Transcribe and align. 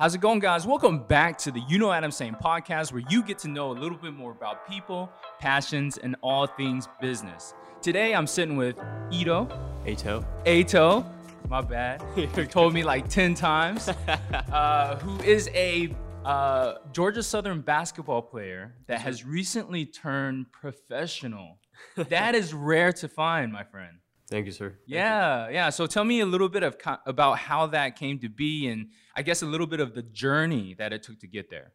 How's 0.00 0.14
it 0.14 0.22
going, 0.22 0.38
guys? 0.38 0.66
Welcome 0.66 1.00
back 1.00 1.36
to 1.40 1.50
the 1.50 1.60
You 1.68 1.76
Know 1.76 1.90
I'm 1.90 2.10
Saying 2.10 2.36
podcast, 2.42 2.90
where 2.90 3.02
you 3.10 3.22
get 3.22 3.38
to 3.40 3.48
know 3.48 3.70
a 3.70 3.76
little 3.76 3.98
bit 3.98 4.14
more 4.14 4.32
about 4.32 4.66
people, 4.66 5.12
passions, 5.38 5.98
and 5.98 6.16
all 6.22 6.46
things 6.46 6.88
business. 7.02 7.52
Today, 7.82 8.14
I'm 8.14 8.26
sitting 8.26 8.56
with 8.56 8.78
Ito, 9.12 9.46
Eito. 9.84 10.24
Eito, 10.46 11.04
my 11.50 11.60
bad, 11.60 12.02
you 12.16 12.46
told 12.46 12.72
me 12.72 12.82
like 12.82 13.10
10 13.10 13.34
times, 13.34 13.88
uh, 14.50 14.96
who 15.00 15.22
is 15.22 15.50
a 15.52 15.94
uh, 16.24 16.76
Georgia 16.92 17.22
Southern 17.22 17.60
basketball 17.60 18.22
player 18.22 18.76
that 18.86 19.02
has 19.02 19.26
recently 19.26 19.84
turned 19.84 20.50
professional. 20.50 21.58
That 22.08 22.34
is 22.34 22.54
rare 22.54 22.92
to 22.94 23.08
find, 23.08 23.52
my 23.52 23.64
friend. 23.64 23.99
Thank 24.30 24.46
you, 24.46 24.52
sir. 24.52 24.68
Thank 24.70 24.80
you. 24.86 24.96
Yeah, 24.96 25.48
yeah. 25.50 25.70
So 25.70 25.86
tell 25.86 26.04
me 26.04 26.20
a 26.20 26.26
little 26.26 26.48
bit 26.48 26.62
of 26.62 26.78
co- 26.78 26.98
about 27.04 27.38
how 27.38 27.66
that 27.68 27.96
came 27.96 28.18
to 28.20 28.28
be, 28.28 28.68
and 28.68 28.86
I 29.16 29.22
guess 29.22 29.42
a 29.42 29.46
little 29.46 29.66
bit 29.66 29.80
of 29.80 29.94
the 29.94 30.02
journey 30.02 30.74
that 30.78 30.92
it 30.92 31.02
took 31.02 31.18
to 31.20 31.26
get 31.26 31.50
there. 31.50 31.72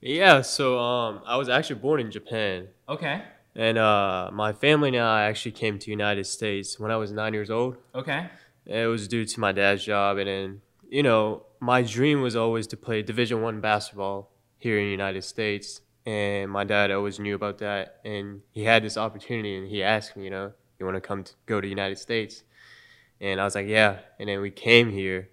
Yeah, 0.00 0.40
so 0.42 0.78
um, 0.78 1.20
I 1.26 1.36
was 1.36 1.48
actually 1.48 1.80
born 1.80 2.00
in 2.00 2.10
Japan, 2.10 2.68
Okay. 2.88 3.22
and 3.54 3.78
uh, 3.78 4.30
my 4.32 4.52
family 4.52 4.88
and 4.88 4.98
I 4.98 5.24
actually 5.24 5.52
came 5.52 5.78
to 5.78 5.90
United 5.90 6.24
States 6.26 6.78
when 6.78 6.90
I 6.90 6.96
was 6.96 7.10
nine 7.12 7.32
years 7.32 7.50
old. 7.50 7.76
Okay. 7.94 8.28
It 8.66 8.86
was 8.86 9.06
due 9.08 9.24
to 9.24 9.40
my 9.40 9.52
dad's 9.52 9.84
job, 9.84 10.16
and 10.18 10.28
then 10.28 10.60
you 10.88 11.02
know 11.02 11.44
my 11.60 11.82
dream 11.82 12.20
was 12.22 12.34
always 12.36 12.66
to 12.68 12.76
play 12.76 13.02
Division 13.02 13.40
One 13.42 13.60
basketball 13.60 14.30
here 14.58 14.78
in 14.78 14.84
the 14.86 14.90
United 14.90 15.24
States, 15.24 15.80
and 16.06 16.50
my 16.50 16.64
dad 16.64 16.90
always 16.90 17.18
knew 17.18 17.34
about 17.34 17.58
that, 17.58 18.00
and 18.04 18.40
he 18.52 18.64
had 18.64 18.82
this 18.84 18.96
opportunity, 18.96 19.56
and 19.56 19.68
he 19.68 19.82
asked 19.82 20.16
me, 20.16 20.24
you 20.24 20.30
know, 20.30 20.52
you 20.84 20.92
want 20.92 21.02
to 21.02 21.06
come 21.08 21.24
to 21.24 21.32
go 21.46 21.60
to 21.60 21.64
the 21.64 21.70
United 21.70 21.98
States, 21.98 22.44
and 23.20 23.40
I 23.40 23.44
was 23.44 23.54
like, 23.54 23.66
yeah, 23.66 23.98
and 24.18 24.28
then 24.28 24.40
we 24.40 24.50
came 24.50 24.90
here, 24.90 25.30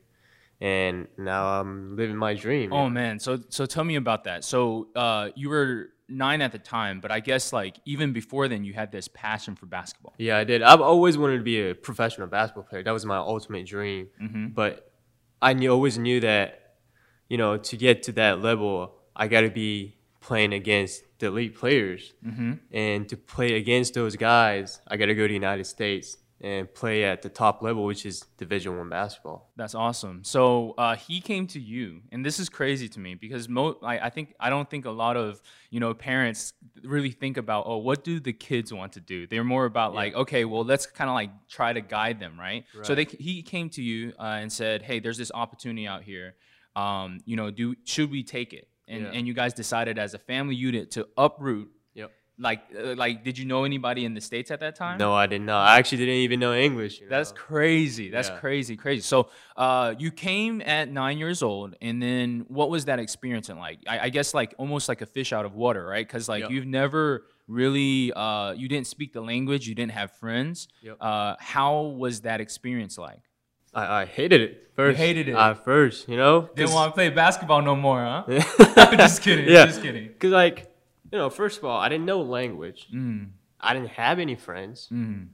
and 0.62 1.08
now 1.18 1.60
I'm 1.60 1.96
living 1.96 2.16
my 2.16 2.34
dream. 2.34 2.72
Oh 2.72 2.90
man. 2.90 3.20
So 3.20 3.40
so 3.50 3.66
tell 3.66 3.84
me 3.84 3.96
about 3.96 4.24
that. 4.24 4.44
So 4.44 4.88
uh, 4.96 5.30
you 5.36 5.50
were 5.50 5.90
nine 6.08 6.42
at 6.42 6.52
the 6.52 6.60
time, 6.60 7.00
but 7.02 7.12
I 7.12 7.20
guess 7.20 7.52
like 7.52 7.80
even 7.86 8.14
before 8.14 8.48
then, 8.48 8.64
you 8.64 8.74
had 8.74 8.92
this 8.92 9.08
passion 9.08 9.56
for 9.56 9.66
basketball. 9.66 10.14
Yeah, 10.18 10.38
I 10.38 10.44
did. 10.44 10.62
I've 10.62 10.82
always 10.82 11.18
wanted 11.18 11.38
to 11.38 11.44
be 11.44 11.70
a 11.70 11.76
professional 11.76 12.28
basketball 12.28 12.64
player. 12.64 12.84
That 12.84 12.92
was 12.92 13.06
my 13.06 13.18
ultimate 13.18 13.66
dream. 13.66 14.10
Mm-hmm. 14.22 14.48
But 14.48 14.92
I 15.42 15.54
knew, 15.54 15.72
always 15.72 15.98
knew 15.98 16.20
that, 16.22 16.76
you 17.28 17.38
know, 17.38 17.58
to 17.58 17.78
get 17.78 18.04
to 18.04 18.12
that 18.14 18.42
level, 18.42 18.94
I 19.16 19.28
got 19.28 19.42
to 19.42 19.50
be 19.50 19.98
playing 20.20 20.54
against 20.54 21.04
the 21.22 21.28
elite 21.28 21.56
players. 21.56 22.14
Mm-hmm. 22.26 22.54
And 22.72 23.08
to 23.10 23.16
play 23.18 23.56
against 23.56 23.94
those 23.94 24.16
guys, 24.18 24.82
I 24.88 24.98
got 24.98 25.06
to 25.06 25.16
go 25.16 25.24
to 25.24 25.28
the 25.30 25.34
United 25.34 25.66
States 25.66 26.18
and 26.44 26.74
play 26.74 27.04
at 27.04 27.22
the 27.22 27.30
top 27.30 27.62
level, 27.62 27.86
which 27.86 28.04
is 28.04 28.22
Division 28.40 28.76
One 28.76 28.90
basketball. 28.90 29.52
That's 29.56 29.76
awesome. 29.76 30.24
So 30.24 30.74
uh, 30.76 30.96
he 30.96 31.22
came 31.22 31.46
to 31.48 31.60
you, 31.60 32.02
and 32.12 32.26
this 32.26 32.40
is 32.40 32.50
crazy 32.50 32.90
to 32.90 33.00
me 33.00 33.14
because 33.14 33.48
mo- 33.48 33.78
I, 33.84 34.00
I 34.00 34.10
think 34.10 34.34
I 34.40 34.50
don't 34.50 34.68
think 34.68 34.86
a 34.86 34.90
lot 34.92 35.18
of 35.18 35.40
you 35.70 35.80
know 35.80 35.94
parents 35.94 36.54
really 36.84 37.12
think 37.12 37.38
about 37.38 37.66
oh 37.68 37.78
what 37.78 38.04
do 38.04 38.20
the 38.20 38.34
kids 38.34 38.74
want 38.74 38.94
to 38.94 39.00
do. 39.00 39.28
They're 39.28 39.44
more 39.44 39.66
about 39.66 39.92
Yeah. 39.92 39.98
like 40.00 40.16
okay, 40.16 40.44
well 40.46 40.64
let's 40.66 40.88
kind 40.88 41.12
of 41.12 41.14
like 41.14 41.30
try 41.48 41.74
to 41.74 41.82
guide 41.82 42.20
them, 42.20 42.40
right? 42.40 42.66
So 42.82 42.96
they 42.96 43.06
he 43.06 43.44
came 43.44 43.70
to 43.78 43.84
you 43.84 44.14
uh, 44.20 44.40
and 44.42 44.52
said, 44.52 44.82
hey, 44.82 45.00
there's 45.00 45.20
this 45.20 45.32
opportunity 45.32 45.86
out 45.86 46.02
here. 46.02 46.34
Um, 46.76 47.20
you 47.26 47.36
know, 47.36 47.52
do 47.52 47.76
should 47.86 48.10
we 48.10 48.24
take 48.24 48.52
it? 48.54 48.68
And 48.92 49.02
Yeah. 49.04 49.12
and 49.16 49.22
you 49.28 49.34
guys 49.42 49.54
decided 49.64 49.96
as 50.06 50.14
a 50.14 50.20
family 50.32 50.56
unit 50.56 50.92
to 50.96 51.02
uproot. 51.18 51.70
Yep. 51.94 52.12
Like 52.48 52.62
uh, 52.78 52.96
like 53.04 53.24
did 53.28 53.36
you 53.40 53.46
know 53.52 53.62
anybody 53.72 54.02
in 54.08 54.14
the 54.18 54.22
states 54.30 54.50
at 54.56 54.60
that 54.66 54.76
time? 54.76 54.98
No, 54.98 55.14
I 55.14 55.28
did 55.34 55.42
not. 55.42 55.46
know 55.48 55.58
I 55.72 55.78
actually 55.80 56.00
didn't 56.04 56.22
even 56.28 56.40
know 56.40 56.54
English. 56.54 57.00
You 57.02 57.08
That's 57.16 57.32
crazy. 57.32 58.10
That's 58.16 58.30
Yeah. 58.30 58.40
crazy, 58.44 58.76
crazy. 58.76 59.02
So, 59.14 59.18
uh, 59.66 59.94
you 60.04 60.12
came 60.12 60.56
at 60.78 60.86
nine 61.02 61.18
years 61.24 61.42
old, 61.52 61.76
and 61.88 61.96
then 62.06 62.46
what 62.58 62.70
was 62.76 62.86
that 62.86 63.00
experience 63.00 63.48
in 63.52 63.58
like? 63.68 63.80
I, 63.88 63.96
I 64.08 64.10
guess 64.10 64.34
like 64.34 64.54
almost 64.58 64.86
like 64.90 65.02
a 65.02 65.06
fish 65.18 65.32
out 65.38 65.46
of 65.46 65.54
water, 65.56 65.84
right? 65.86 66.06
Because 66.08 66.28
like 66.34 66.42
Yep. 66.44 66.52
you've 66.52 66.66
never 66.82 67.26
really, 67.48 68.12
uh, 68.14 68.52
you 68.62 68.68
didn't 68.74 68.88
speak 68.88 69.14
the 69.14 69.22
language, 69.22 69.68
you 69.68 69.76
didn't 69.76 69.92
have 70.02 70.12
friends. 70.24 70.68
Yep. 70.82 70.98
Uh, 71.00 71.36
how 71.40 71.82
was 72.04 72.22
that 72.22 72.40
experience 72.42 72.98
like? 72.98 73.24
I, 73.74 74.02
I 74.02 74.06
hated 74.06 74.42
it 74.42 74.72
first. 74.76 74.98
hated 74.98 75.28
it? 75.30 75.36
At 75.36 75.64
first, 75.64 76.10
you 76.10 76.18
know? 76.18 76.50
Didn't 76.56 76.74
want 76.74 76.92
to 76.92 76.96
play 76.96 77.10
basketball 77.10 77.62
no 77.62 77.76
more, 77.76 78.04
huh? 78.04 78.24
just 78.98 79.22
kidding. 79.22 79.48
Yeah. 79.48 79.66
Just 79.66 79.82
kidding. 79.82 80.10
Cause 80.20 80.32
like, 80.32 80.74
you 81.12 81.18
know, 81.18 81.30
first 81.30 81.58
of 81.60 81.66
all, 81.66 81.80
I 81.80 81.90
didn't 81.90 82.06
know 82.06 82.22
language. 82.22 82.88
Mm, 82.94 83.30
I 83.60 83.74
didn't 83.74 83.90
have 83.92 84.20
any 84.20 84.36
friends. 84.36 84.88
mm, 84.92 85.28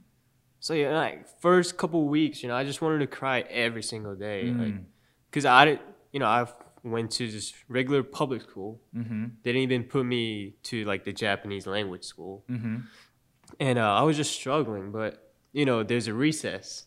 So 0.60 0.74
yeah, 0.74 0.96
like 0.96 1.40
first 1.40 1.76
couple 1.76 2.06
weeks, 2.08 2.42
you 2.42 2.48
know, 2.48 2.56
I 2.56 2.64
just 2.64 2.80
wanted 2.82 2.98
to 3.00 3.06
cry 3.06 3.40
every 3.48 3.82
single 3.82 4.14
day, 4.14 4.44
like, 4.44 4.74
mm, 4.74 4.84
cause 5.32 5.44
I 5.44 5.64
didn't, 5.64 5.82
you 6.12 6.20
know, 6.20 6.26
I 6.26 6.46
went 6.84 7.10
to 7.12 7.28
just 7.28 7.54
regular 7.68 8.02
public 8.02 8.42
school. 8.42 8.80
mm-hmm, 8.94 9.24
They 9.42 9.52
didn't 9.52 9.62
even 9.70 9.84
put 9.84 10.04
me 10.04 10.54
to 10.64 10.84
like 10.84 11.04
the 11.04 11.12
Japanese 11.12 11.66
language 11.66 12.04
school, 12.04 12.44
mm-hmm. 12.50 12.76
and 13.60 13.78
uh, 13.78 13.94
I 13.94 14.02
was 14.02 14.16
just 14.16 14.32
struggling. 14.32 14.90
But 14.92 15.32
you 15.52 15.64
know, 15.64 15.82
there's 15.82 16.08
a 16.08 16.14
recess, 16.14 16.84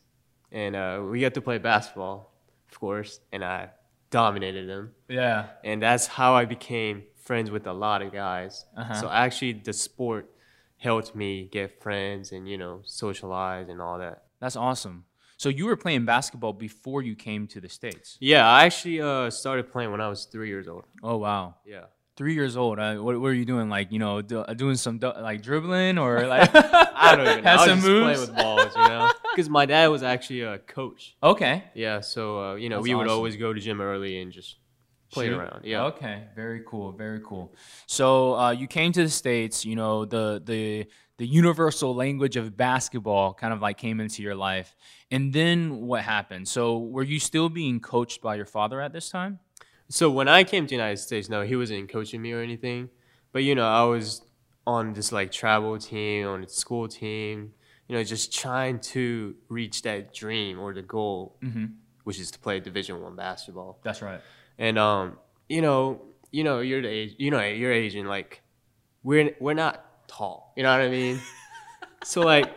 and 0.52 0.76
uh, 0.76 1.02
we 1.10 1.22
got 1.22 1.34
to 1.36 1.42
play 1.42 1.58
basketball, 1.58 2.34
of 2.72 2.80
course, 2.80 3.20
and 3.32 3.44
I 3.44 3.70
dominated 4.10 4.68
them. 4.70 4.92
Yeah. 5.08 5.48
and 5.64 5.82
that's 5.82 6.08
how 6.08 6.34
I 6.36 6.46
became 6.46 7.04
friends 7.16 7.50
with 7.52 7.68
a 7.68 7.74
lot 7.74 8.02
of 8.02 8.12
guys. 8.12 8.66
Uh-huh. 8.76 8.94
So 8.96 9.10
actually, 9.10 9.54
the 9.54 9.74
sport 9.74 10.30
helped 10.78 11.16
me 11.16 11.48
get 11.52 11.82
friends 11.82 12.32
and 12.32 12.50
you 12.50 12.58
know 12.58 12.82
socialize 12.84 13.70
and 13.70 13.82
all 13.82 14.00
that. 14.00 14.24
That's 14.40 14.56
awesome. 14.56 15.06
So 15.38 15.50
you 15.50 15.66
were 15.66 15.76
playing 15.78 16.06
basketball 16.06 16.54
before 16.54 17.02
you 17.02 17.16
came 17.16 17.48
to 17.48 17.60
the 17.62 17.70
states. 17.70 18.18
Yeah, 18.20 18.48
I 18.48 18.66
actually 18.66 19.02
uh, 19.02 19.30
started 19.32 19.72
playing 19.72 19.92
when 19.92 20.02
I 20.02 20.08
was 20.08 20.26
three 20.26 20.50
years 20.50 20.68
old. 20.68 20.86
Oh 21.04 21.18
wow. 21.18 21.56
Yeah. 21.66 21.86
three 22.16 22.34
years 22.36 22.56
old. 22.58 22.78
Uh, 22.78 22.96
what, 22.98 23.16
what 23.16 23.22
were 23.22 23.34
you 23.34 23.46
doing? 23.46 23.68
Like, 23.70 23.92
you 23.92 23.98
know, 23.98 24.22
do, 24.22 24.40
uh, 24.42 24.54
doing 24.54 24.76
some 24.76 25.00
like 25.02 25.42
dribbling 25.42 25.98
or 25.98 26.28
like 26.28 26.50
I 26.54 27.16
don't 27.16 27.28
even 27.28 27.44
know. 27.44 27.50
I 27.50 27.56
was 27.56 27.66
some 27.66 27.78
just 27.80 27.88
moves. 27.88 28.04
playing 28.04 28.20
with 28.20 28.36
balls, 28.36 28.72
you 28.76 28.88
know, 28.88 29.12
because 29.32 29.50
my 29.50 29.66
dad 29.66 29.88
was 29.88 30.04
actually 30.04 30.42
a 30.42 30.58
coach. 30.60 31.16
okay, 31.24 31.64
Yeah, 31.74 32.02
so 32.02 32.40
uh, 32.44 32.56
you 32.56 32.70
know 32.70 32.78
That's 32.78 32.84
we 32.84 32.96
would 32.96 33.08
awesome. 33.08 33.18
always 33.18 33.38
go 33.38 33.54
to 33.54 33.60
gym 33.60 33.82
early 33.82 34.22
and 34.22 34.32
just 34.32 34.58
play 35.12 35.28
Shoot. 35.28 35.38
around. 35.38 35.66
Yeah. 35.66 35.86
Okay, 35.86 36.24
very 36.36 36.62
cool, 36.66 36.92
very 36.94 37.20
cool. 37.26 37.54
So 37.86 38.36
uh, 38.36 38.52
you 38.52 38.68
came 38.68 38.92
to 38.94 39.04
the 39.04 39.10
states. 39.10 39.66
You 39.66 39.76
know, 39.76 40.06
the 40.06 40.42
the 40.44 40.88
the 41.18 41.28
universal 41.28 41.94
language 41.94 42.36
of 42.38 42.58
basketball 42.58 43.34
kind 43.34 43.54
of 43.54 43.62
like 43.62 43.78
came 43.78 44.00
into 44.00 44.24
your 44.24 44.36
life, 44.36 44.76
and 45.12 45.32
then 45.34 45.82
what 45.82 46.02
happened? 46.02 46.48
So 46.48 46.80
were 46.80 47.04
you 47.04 47.20
still 47.20 47.50
being 47.50 47.80
coached 47.80 48.22
by 48.22 48.36
your 48.36 48.46
father 48.46 48.82
at 48.82 48.94
this 48.94 49.10
time? 49.10 49.40
So 49.90 50.10
when 50.10 50.30
I 50.30 50.46
came 50.46 50.66
to 50.66 50.70
the 50.70 50.76
United 50.76 50.98
States, 50.98 51.28
no, 51.30 51.42
he 51.42 51.56
wasn't 51.56 51.90
coaching 51.90 52.22
me 52.22 52.32
or 52.32 52.42
anything. 52.42 52.90
But 53.34 53.44
you 53.44 53.56
know, 53.56 53.68
I 53.68 53.84
was 53.84 54.22
on 54.66 54.94
this 54.94 55.12
like 55.12 55.32
travel 55.32 55.78
team, 55.78 56.28
on 56.28 56.42
the 56.42 56.48
school 56.48 56.88
team, 56.88 57.54
you 57.92 57.98
know, 57.98 58.04
just 58.06 58.32
trying 58.32 58.80
to 58.80 59.36
reach 59.50 59.82
that 59.82 60.14
dream 60.14 60.60
or 60.62 60.74
the 60.74 60.82
goal, 60.82 61.36
Mm-hmm. 61.44 61.66
which 62.06 62.20
is 62.22 62.32
to 62.32 62.40
play 62.40 62.62
Division 62.62 63.02
One 63.04 63.18
basketball. 63.18 63.80
That's 63.84 64.02
right. 64.02 64.22
And 64.58 64.80
um, 64.80 65.18
you 65.50 65.62
know, 65.62 66.02
you 66.32 66.46
know, 66.46 66.62
you're 66.62 66.82
the 66.82 66.88
age, 66.88 67.16
you 67.18 67.32
know, 67.32 67.42
you're 67.44 67.74
Asian, 67.74 68.06
like 68.08 68.42
we're 69.04 69.36
we're 69.42 69.56
not 69.66 70.08
tall. 70.08 70.54
You 70.56 70.64
know 70.64 70.72
what 70.72 70.80
I 70.80 70.90
mean? 70.90 71.20
so 72.06 72.22
like, 72.22 72.48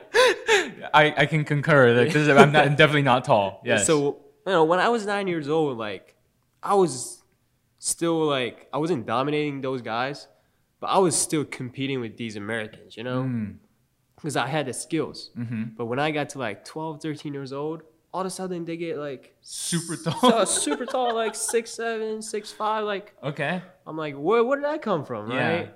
I, 0.94 1.12
I 1.16 1.26
can 1.26 1.44
concur. 1.44 1.88
Is, 1.88 2.28
I'm 2.28 2.52
not, 2.52 2.76
definitely 2.76 3.02
not 3.02 3.24
tall. 3.24 3.60
yeah 3.64 3.78
So 3.78 4.20
you 4.46 4.52
know, 4.52 4.64
when 4.64 4.78
I 4.78 4.88
was 4.88 5.04
nine 5.04 5.26
years 5.26 5.48
old, 5.48 5.78
like 5.78 6.14
I 6.62 6.74
was 6.74 7.22
still 7.78 8.24
like 8.26 8.68
I 8.72 8.78
wasn't 8.78 9.04
dominating 9.06 9.62
those 9.62 9.82
guys, 9.82 10.28
but 10.80 10.86
I 10.88 10.98
was 10.98 11.16
still 11.16 11.44
competing 11.44 12.00
with 12.00 12.16
these 12.16 12.36
Americans, 12.36 12.96
you 12.96 13.02
know, 13.02 13.22
Mm, 13.24 13.56
because 14.24 14.36
I 14.36 14.46
had 14.46 14.64
the 14.66 14.72
skills. 14.72 15.30
mhm. 15.36 15.76
But 15.76 15.84
when 15.84 15.98
I 15.98 16.10
got 16.10 16.30
to 16.30 16.38
like 16.38 16.64
12, 16.64 17.02
13 17.02 17.34
years 17.34 17.52
old, 17.52 17.82
all 18.10 18.22
of 18.22 18.26
a 18.26 18.30
sudden 18.30 18.64
they 18.64 18.78
get 18.78 18.96
like 18.96 19.34
super 19.42 19.96
so, 19.96 20.10
tall. 20.10 20.46
super 20.46 20.86
tall, 20.86 21.14
like 21.14 21.34
six 21.34 21.72
seven, 21.72 22.22
six 22.22 22.50
five. 22.50 22.84
Like 22.84 23.12
okay. 23.22 23.60
I'm 23.86 23.98
like, 23.98 24.14
where 24.14 24.42
where 24.42 24.56
did 24.58 24.64
that 24.64 24.80
come 24.80 25.04
from, 25.04 25.30
Yeah. 25.30 25.48
right? 25.48 25.74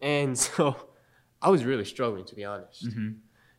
And 0.00 0.38
so 0.46 0.74
I 1.42 1.50
was 1.50 1.64
really 1.66 1.84
struggling 1.84 2.24
to 2.24 2.34
be 2.34 2.44
honest. 2.46 2.86
Mm-hmm. 2.86 3.08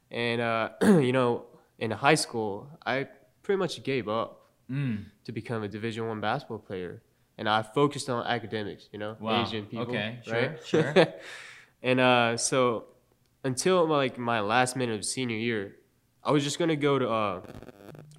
And 0.10 0.42
uh, 0.42 0.70
you 0.82 1.12
know, 1.12 1.46
in 1.78 1.92
high 1.92 2.16
school, 2.16 2.68
I 2.86 3.08
pretty 3.44 3.60
much 3.60 3.84
gave 3.84 4.08
up 4.10 4.40
Mm. 4.72 5.04
to 5.26 5.32
become 5.34 5.62
a 5.64 5.68
Division 5.68 6.08
One 6.08 6.22
basketball 6.22 6.58
player, 6.60 7.04
and 7.38 7.50
I 7.50 7.62
focused 7.62 8.10
on 8.10 8.26
academics. 8.26 8.88
You 8.94 9.00
know, 9.00 9.18
Wow. 9.20 9.44
Asian 9.44 9.66
people. 9.66 9.88
Okay, 9.94 10.20
sure, 10.24 10.34
right? 10.42 10.66
sure. 10.66 10.94
and 11.84 12.00
uh, 12.00 12.38
so 12.38 12.86
until 13.44 13.86
like 13.88 14.18
my 14.18 14.40
last 14.40 14.76
minute 14.76 14.96
of 14.96 15.06
senior 15.06 15.38
year, 15.38 15.78
I 16.24 16.32
was 16.32 16.44
just 16.44 16.60
gonna 16.60 16.76
go 16.76 17.00
to 17.00 17.10
uh, 17.10 17.42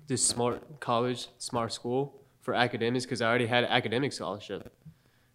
this 0.07 0.27
smart 0.27 0.81
college, 0.81 1.29
smart 1.39 1.73
school 1.73 2.23
for 2.41 2.55
academics 2.55 3.05
because 3.05 3.23
I 3.23 3.29
already 3.29 3.47
had 3.47 3.65
an 3.65 3.71
academic 3.71 4.13
scholarship. 4.13 4.73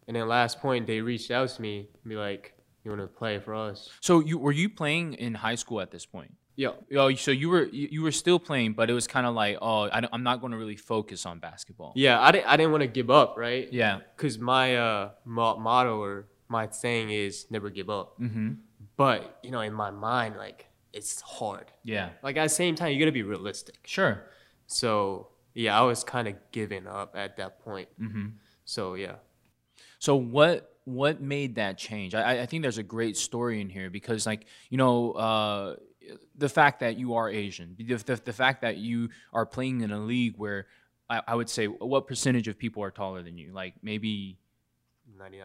And 0.08 0.16
then 0.16 0.28
last 0.28 0.60
point, 0.60 0.88
they 0.88 1.02
reached 1.02 1.32
out 1.32 1.50
to 1.50 1.62
me 1.62 1.90
and 2.04 2.10
be 2.10 2.16
like, 2.16 2.54
"You 2.84 2.92
want 2.92 3.02
to 3.02 3.08
play 3.08 3.40
for 3.40 3.54
us?" 3.56 3.90
So 4.02 4.20
you 4.20 4.38
were 4.38 4.52
you 4.52 4.70
playing 4.70 5.14
in 5.14 5.34
high 5.36 5.56
school 5.56 5.82
at 5.82 5.92
this 5.92 6.06
point? 6.06 6.34
Yeah. 6.60 6.72
Oh, 6.98 7.16
so 7.16 7.32
you 7.32 7.48
were 7.48 7.68
you, 7.68 8.02
were 8.02 8.12
still 8.12 8.38
playing, 8.38 8.74
but 8.74 8.90
it 8.90 8.94
was 8.94 9.08
kind 9.08 9.26
of 9.26 9.34
like, 9.34 9.58
oh, 9.62 9.84
I, 9.84 10.06
am 10.12 10.24
not 10.24 10.42
going 10.42 10.52
to 10.52 10.58
really 10.58 10.76
focus 10.76 11.26
on 11.26 11.40
basketball. 11.40 11.94
Yeah, 11.96 12.20
I 12.20 12.34
didn't 12.34 12.48
I 12.48 12.58
didn't 12.58 12.74
want 12.74 12.82
to 12.82 12.88
give 12.88 13.10
up, 13.10 13.36
right? 13.38 13.72
Yeah. 13.72 14.02
Cuz 14.18 14.38
my 14.38 14.76
uh 14.76 15.12
mo- 15.24 15.58
motto 15.58 16.02
or 16.02 16.28
my 16.50 16.68
saying 16.70 17.12
is 17.12 17.48
never 17.50 17.70
give 17.70 17.90
up. 17.90 18.20
Mm-hmm. 18.20 18.56
But, 19.00 19.40
you 19.44 19.52
know, 19.52 19.62
in 19.62 19.74
my 19.74 19.92
mind 19.92 20.36
like 20.36 20.68
it's 20.92 21.22
hard. 21.22 21.72
Yeah. 21.84 22.10
Like 22.22 22.36
at 22.36 22.44
the 22.44 22.50
same 22.50 22.76
time, 22.76 22.92
you 22.92 23.00
got 23.00 23.06
to 23.06 23.14
be 23.14 23.24
realistic. 23.24 23.78
Sure. 23.86 24.26
So, 24.68 25.30
yeah, 25.54 25.80
I 25.80 25.84
was 25.84 26.04
kind 26.04 26.28
of 26.28 26.36
giving 26.52 26.86
up 26.86 27.16
at 27.16 27.38
that 27.38 27.62
point. 27.62 27.88
Mm-hmm. 27.98 28.28
So, 28.66 28.96
yeah. 28.96 29.16
So 30.00 30.18
what 30.18 30.76
what 30.84 31.22
made 31.22 31.56
that 31.56 31.78
change? 31.78 32.14
I, 32.14 32.42
I 32.42 32.46
think 32.46 32.62
there's 32.62 32.78
a 32.78 32.84
great 32.84 33.16
story 33.16 33.62
in 33.62 33.70
here 33.70 33.90
because, 33.90 34.26
like, 34.26 34.48
you 34.70 34.78
know, 34.78 35.14
uh, 35.14 35.76
the 36.36 36.50
fact 36.50 36.82
that 36.82 36.98
you 36.98 37.14
are 37.14 37.30
Asian, 37.30 37.76
the, 37.78 37.96
the, 37.96 38.22
the 38.26 38.34
fact 38.34 38.64
that 38.64 38.78
you 38.78 39.10
are 39.32 39.46
playing 39.46 39.80
in 39.80 39.92
a 39.92 40.00
league 40.00 40.34
where 40.36 40.68
I, 41.10 41.22
I 41.26 41.36
would 41.36 41.50
say, 41.50 41.68
what 41.68 42.06
percentage 42.06 42.50
of 42.50 42.58
people 42.58 42.84
are 42.84 42.92
taller 42.92 43.24
than 43.24 43.38
you? 43.38 43.54
Like 43.54 43.76
maybe 43.82 44.40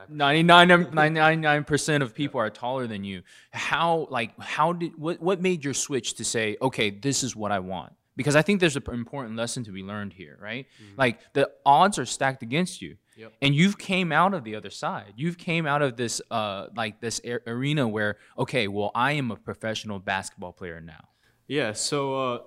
99 0.08 0.90
99 0.92 1.64
percent 1.64 2.02
of 2.02 2.14
people 2.14 2.40
are 2.40 2.50
taller 2.50 2.86
than 2.86 3.04
you. 3.04 3.22
How 3.52 4.06
like 4.10 4.38
how 4.40 4.72
did 4.72 4.96
what 4.98 5.20
what 5.20 5.40
made 5.40 5.64
your 5.64 5.74
switch 5.74 6.14
to 6.14 6.24
say, 6.24 6.56
okay, 6.60 6.90
this 6.90 7.22
is 7.22 7.34
what 7.34 7.52
I 7.52 7.58
want? 7.58 7.92
Because 8.16 8.36
I 8.36 8.42
think 8.42 8.60
there's 8.60 8.76
an 8.76 8.84
important 8.92 9.36
lesson 9.36 9.64
to 9.64 9.72
be 9.72 9.82
learned 9.82 10.12
here, 10.12 10.38
right? 10.40 10.66
Mm-hmm. 10.66 10.98
Like 10.98 11.18
the 11.32 11.50
odds 11.66 11.98
are 11.98 12.06
stacked 12.06 12.42
against 12.42 12.80
you. 12.80 12.96
Yep. 13.16 13.32
And 13.42 13.54
you've 13.54 13.78
came 13.78 14.12
out 14.12 14.34
of 14.34 14.44
the 14.44 14.56
other 14.56 14.70
side. 14.70 15.14
You've 15.16 15.38
came 15.38 15.66
out 15.66 15.82
of 15.82 15.96
this 15.96 16.20
uh 16.30 16.66
like 16.76 17.00
this 17.00 17.20
a- 17.24 17.48
arena 17.48 17.86
where 17.88 18.16
okay, 18.38 18.68
well, 18.68 18.90
I 18.94 19.12
am 19.12 19.30
a 19.30 19.36
professional 19.36 19.98
basketball 19.98 20.52
player 20.52 20.80
now. 20.80 21.08
Yeah, 21.46 21.72
so 21.72 22.14
uh, 22.14 22.38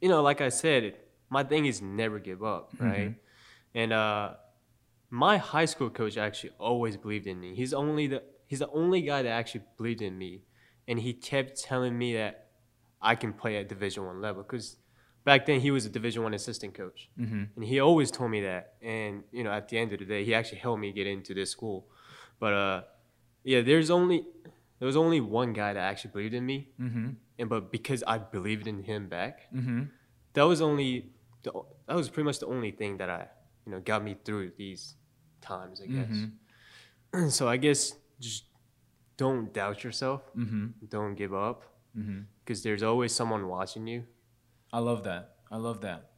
you 0.00 0.08
know, 0.08 0.22
like 0.22 0.40
I 0.40 0.48
said, 0.48 0.96
my 1.28 1.44
thing 1.44 1.66
is 1.66 1.80
never 1.80 2.18
give 2.18 2.42
up, 2.42 2.72
right? 2.80 3.14
And 3.74 3.92
uh, 3.92 4.34
my 5.10 5.36
high 5.38 5.64
school 5.64 5.90
coach 5.90 6.16
actually 6.16 6.52
always 6.58 6.96
believed 6.96 7.26
in 7.26 7.40
me. 7.40 7.54
He's 7.54 7.72
only 7.74 8.06
the 8.06 8.22
he's 8.46 8.60
the 8.60 8.70
only 8.70 9.02
guy 9.02 9.22
that 9.22 9.30
actually 9.30 9.64
believed 9.76 10.02
in 10.02 10.16
me, 10.16 10.42
and 10.88 10.98
he 11.00 11.12
kept 11.12 11.60
telling 11.60 11.96
me 11.98 12.14
that 12.14 12.46
I 13.02 13.14
can 13.16 13.32
play 13.32 13.56
at 13.56 13.68
Division 13.68 14.04
One 14.06 14.20
level 14.20 14.42
because 14.42 14.76
back 15.24 15.46
then 15.46 15.60
he 15.60 15.70
was 15.70 15.84
a 15.86 15.90
Division 15.90 16.22
One 16.22 16.34
assistant 16.34 16.74
coach, 16.74 17.08
Mm-hmm. 17.18 17.42
and 17.56 17.64
he 17.64 17.80
always 17.80 18.10
told 18.10 18.30
me 18.30 18.40
that. 18.42 18.74
And 18.82 19.24
you 19.32 19.42
know, 19.44 19.50
at 19.52 19.68
the 19.68 19.78
end 19.78 19.92
of 19.92 19.98
the 19.98 20.04
day, 20.04 20.24
he 20.24 20.34
actually 20.34 20.58
helped 20.58 20.80
me 20.80 20.92
get 20.92 21.06
into 21.06 21.34
this 21.34 21.50
school. 21.50 21.86
But 22.38 22.52
uh, 22.52 22.82
yeah, 23.44 23.60
there's 23.62 23.90
only 23.90 24.24
there 24.78 24.86
was 24.86 24.96
only 24.96 25.20
one 25.20 25.52
guy 25.52 25.72
that 25.74 25.80
actually 25.80 26.12
believed 26.12 26.34
in 26.34 26.46
me, 26.46 26.68
Mm-hmm. 26.80 27.08
and 27.38 27.48
but 27.48 27.72
because 27.72 28.02
I 28.06 28.18
believed 28.18 28.66
in 28.66 28.82
him 28.84 29.08
back, 29.08 29.52
Mm-hmm. 29.54 29.82
that 30.34 30.42
was 30.44 30.60
only 30.60 31.10
the, 31.42 31.50
that 31.86 31.96
was 31.96 32.08
pretty 32.10 32.24
much 32.26 32.38
the 32.38 32.46
only 32.46 32.70
thing 32.70 32.98
that 32.98 33.10
I 33.10 33.26
you 33.66 33.72
know 33.72 33.80
got 33.80 34.04
me 34.04 34.16
through 34.24 34.52
these 34.56 34.94
times. 35.40 35.80
I 35.82 35.86
guess. 35.86 37.32
so 37.34 37.48
I 37.48 37.56
guess 37.56 37.94
just 38.20 38.44
don't 39.16 39.52
doubt 39.52 39.82
yourself. 39.84 40.22
Mm-hmm. 40.36 40.66
Don't 40.88 41.14
give 41.14 41.34
up 41.34 41.64
Mm-hmm. 41.98 42.20
because 42.44 42.62
there's 42.62 42.84
always 42.84 43.12
someone 43.12 43.48
watching 43.48 43.84
you. 43.88 44.04
I 44.72 44.78
love 44.78 45.02
that. 45.04 45.34
I 45.50 45.56
love 45.56 45.80
that. 45.80 46.10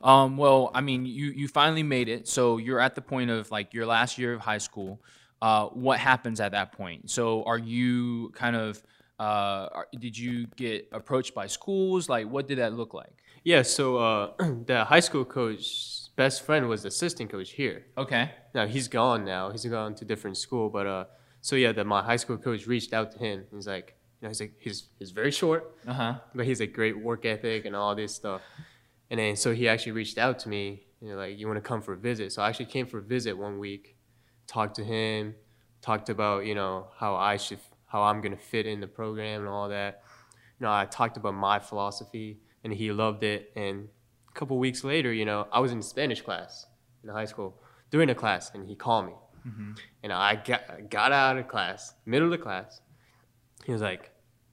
Um, 0.00 0.36
well, 0.36 0.70
I 0.72 0.80
mean, 0.80 1.04
you 1.04 1.32
you 1.32 1.48
finally 1.48 1.82
made 1.82 2.08
it. 2.08 2.28
So 2.28 2.58
you're 2.58 2.78
at 2.78 2.94
the 2.94 3.00
point 3.02 3.30
of 3.30 3.50
like 3.50 3.74
your 3.74 3.86
last 3.86 4.18
year 4.18 4.32
of 4.34 4.40
high 4.40 4.58
school. 4.58 5.02
Uh, 5.42 5.66
what 5.66 5.98
happens 5.98 6.38
at 6.40 6.52
that 6.52 6.70
point? 6.70 7.10
So 7.10 7.42
are 7.42 7.58
you 7.58 8.30
kind 8.36 8.54
of 8.54 8.80
uh, 9.18 9.68
did 9.98 10.16
you 10.16 10.46
get 10.54 10.88
approached 10.92 11.34
by 11.34 11.48
schools? 11.48 12.08
Like, 12.08 12.28
what 12.30 12.46
did 12.46 12.58
that 12.58 12.72
look 12.72 12.94
like? 12.94 13.10
Yeah. 13.42 13.62
So 13.62 13.96
uh, 13.96 14.30
the 14.66 14.84
high 14.84 15.00
school 15.00 15.24
coach 15.24 15.97
best 16.18 16.44
friend 16.44 16.68
was 16.68 16.82
the 16.82 16.88
assistant 16.88 17.30
coach 17.30 17.50
here. 17.52 17.86
Okay. 17.96 18.32
Now 18.52 18.66
he's 18.66 18.88
gone 18.88 19.24
now. 19.24 19.50
He's 19.50 19.64
gone 19.64 19.94
to 19.94 20.04
different 20.04 20.36
school. 20.36 20.68
But 20.68 20.86
uh, 20.86 21.04
so 21.40 21.54
yeah, 21.54 21.70
that 21.72 21.86
my 21.86 22.02
high 22.02 22.16
school 22.16 22.36
coach 22.36 22.66
reached 22.66 22.92
out 22.92 23.12
to 23.12 23.18
him. 23.18 23.44
He's 23.54 23.68
like, 23.68 23.94
you 24.20 24.24
know, 24.24 24.28
he's 24.28 24.40
like 24.40 24.54
he's 24.58 24.88
he's 24.98 25.12
very 25.12 25.30
short. 25.30 25.62
Uh 25.86 25.92
huh. 25.92 26.14
but 26.34 26.44
he's 26.44 26.60
a 26.60 26.66
great 26.66 26.98
work 26.98 27.24
ethic 27.24 27.64
and 27.64 27.74
all 27.76 27.94
this 27.94 28.12
stuff. 28.14 28.42
And 29.10 29.20
then 29.20 29.36
so 29.36 29.54
he 29.54 29.68
actually 29.68 29.92
reached 29.92 30.18
out 30.18 30.40
to 30.40 30.48
me, 30.48 30.82
you 31.00 31.08
know, 31.10 31.16
like 31.16 31.38
you 31.38 31.46
want 31.46 31.56
to 31.62 31.68
come 31.70 31.80
for 31.80 31.92
a 31.92 31.96
visit. 31.96 32.32
So 32.32 32.42
I 32.42 32.48
actually 32.48 32.66
came 32.66 32.86
for 32.86 32.98
a 32.98 33.06
visit 33.16 33.38
one 33.38 33.60
week, 33.60 33.96
talked 34.48 34.74
to 34.76 34.84
him, 34.84 35.36
talked 35.80 36.08
about 36.10 36.44
you 36.46 36.56
know 36.56 36.88
how 36.96 37.14
I 37.14 37.36
should, 37.36 37.60
how 37.86 38.02
I'm 38.02 38.20
gonna 38.20 38.44
fit 38.52 38.66
in 38.66 38.80
the 38.80 38.88
program 38.88 39.42
and 39.42 39.48
all 39.48 39.68
that. 39.68 40.02
You 40.58 40.66
know, 40.66 40.72
I 40.72 40.84
talked 40.86 41.16
about 41.16 41.34
my 41.34 41.60
philosophy, 41.60 42.40
and 42.64 42.72
he 42.72 42.90
loved 42.90 43.22
it. 43.22 43.52
And 43.54 43.88
couple 44.38 44.58
weeks 44.58 44.84
later, 44.84 45.12
you 45.12 45.24
know, 45.24 45.48
I 45.52 45.58
was 45.58 45.72
in 45.72 45.82
Spanish 45.82 46.22
class 46.22 46.66
in 47.02 47.10
high 47.10 47.24
school 47.24 47.60
during 47.90 48.06
the 48.08 48.14
class, 48.14 48.52
and 48.54 48.66
he 48.68 48.76
called 48.76 49.06
me, 49.06 49.12
and 50.02 50.12
I 50.12 50.36
got 50.36 50.88
got 50.88 51.10
out 51.12 51.38
of 51.38 51.48
class, 51.48 51.94
middle 52.06 52.26
of 52.26 52.32
the 52.32 52.38
class. 52.38 52.80
He 53.64 53.72
was 53.72 53.82
like, 53.82 54.10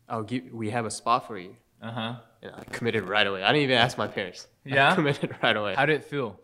"I'll 0.09 0.23
give, 0.23 0.45
we 0.51 0.71
have 0.71 0.85
a 0.85 0.91
spot 0.91 1.27
for 1.27 1.37
you." 1.37 1.55
Uh 1.81 1.91
huh. 1.91 2.15
And 2.41 2.51
I 2.55 2.63
committed 2.63 3.07
right 3.07 3.27
away. 3.27 3.43
I 3.43 3.47
didn't 3.51 3.63
even 3.63 3.77
ask 3.77 3.97
my 3.97 4.07
parents. 4.07 4.47
Yeah? 4.67 4.91
I 4.91 4.95
committed 4.95 5.35
right 5.43 5.55
away. 5.55 5.75
How 5.75 5.85
did 5.85 5.97
it 5.97 6.05
feel? 6.05 6.39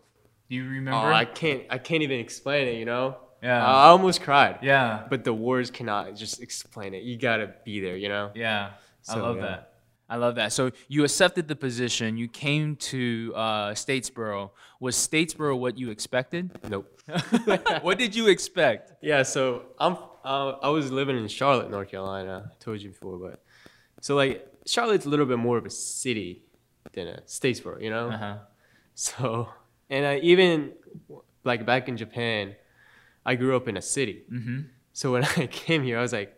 Do 0.48 0.54
you 0.54 0.62
remember? 0.62 0.92
oh, 0.92 1.06
remember? 1.06 1.14
I 1.14 1.24
can't. 1.24 1.62
I 1.70 1.78
can't 1.78 2.04
even 2.04 2.20
explain 2.20 2.68
it. 2.68 2.76
You 2.76 2.84
know. 2.84 3.16
Yeah. 3.42 3.66
I 3.66 3.88
almost 3.88 4.22
cried. 4.22 4.60
yeah. 4.62 5.06
But 5.10 5.24
the 5.24 5.34
words 5.34 5.72
cannot 5.72 6.14
just 6.14 6.40
explain 6.40 6.94
it. 6.94 7.02
You 7.02 7.16
gotta 7.18 7.54
be 7.64 7.80
there. 7.80 7.96
You 7.96 8.08
know. 8.08 8.30
Yeah, 8.34 8.70
I 9.08 9.16
love 9.16 9.36
yeah. 9.36 9.42
that. 9.42 9.71
I 10.12 10.16
love 10.16 10.34
that. 10.34 10.52
So 10.52 10.72
you 10.88 11.04
accepted 11.04 11.48
the 11.48 11.56
position. 11.56 12.18
You 12.18 12.28
came 12.28 12.76
to 12.92 13.32
uh, 13.34 13.70
Statesboro. 13.70 14.50
Was 14.78 14.94
Statesboro 14.94 15.58
what 15.58 15.78
you 15.78 15.88
expected? 15.88 16.50
Nope. 16.68 17.00
what 17.80 17.96
did 17.96 18.14
you 18.14 18.28
expect? 18.28 18.92
yeah. 19.00 19.22
So 19.22 19.62
I'm. 19.78 19.96
Uh, 20.22 20.50
I 20.62 20.68
was 20.68 20.92
living 20.92 21.16
in 21.16 21.26
Charlotte, 21.28 21.70
North 21.70 21.90
Carolina. 21.90 22.52
I 22.52 22.54
told 22.62 22.82
you 22.82 22.90
before, 22.90 23.16
but 23.16 23.42
so 24.02 24.14
like 24.14 24.46
Charlotte's 24.66 25.06
a 25.06 25.08
little 25.08 25.24
bit 25.24 25.38
more 25.38 25.56
of 25.56 25.64
a 25.64 25.70
city 25.70 26.42
than 26.92 27.08
a 27.08 27.22
Statesboro. 27.22 27.80
You 27.80 27.88
know. 27.88 28.10
Uh-huh. 28.10 28.36
So 28.94 29.48
and 29.88 30.04
I 30.04 30.18
even 30.18 30.72
like 31.42 31.64
back 31.64 31.88
in 31.88 31.96
Japan, 31.96 32.54
I 33.24 33.34
grew 33.36 33.56
up 33.56 33.66
in 33.66 33.78
a 33.78 33.82
city. 33.82 34.24
Mm-hmm. 34.30 34.60
So 34.92 35.12
when 35.12 35.24
I 35.38 35.46
came 35.46 35.82
here, 35.82 35.98
I 35.98 36.02
was 36.02 36.12
like, 36.12 36.36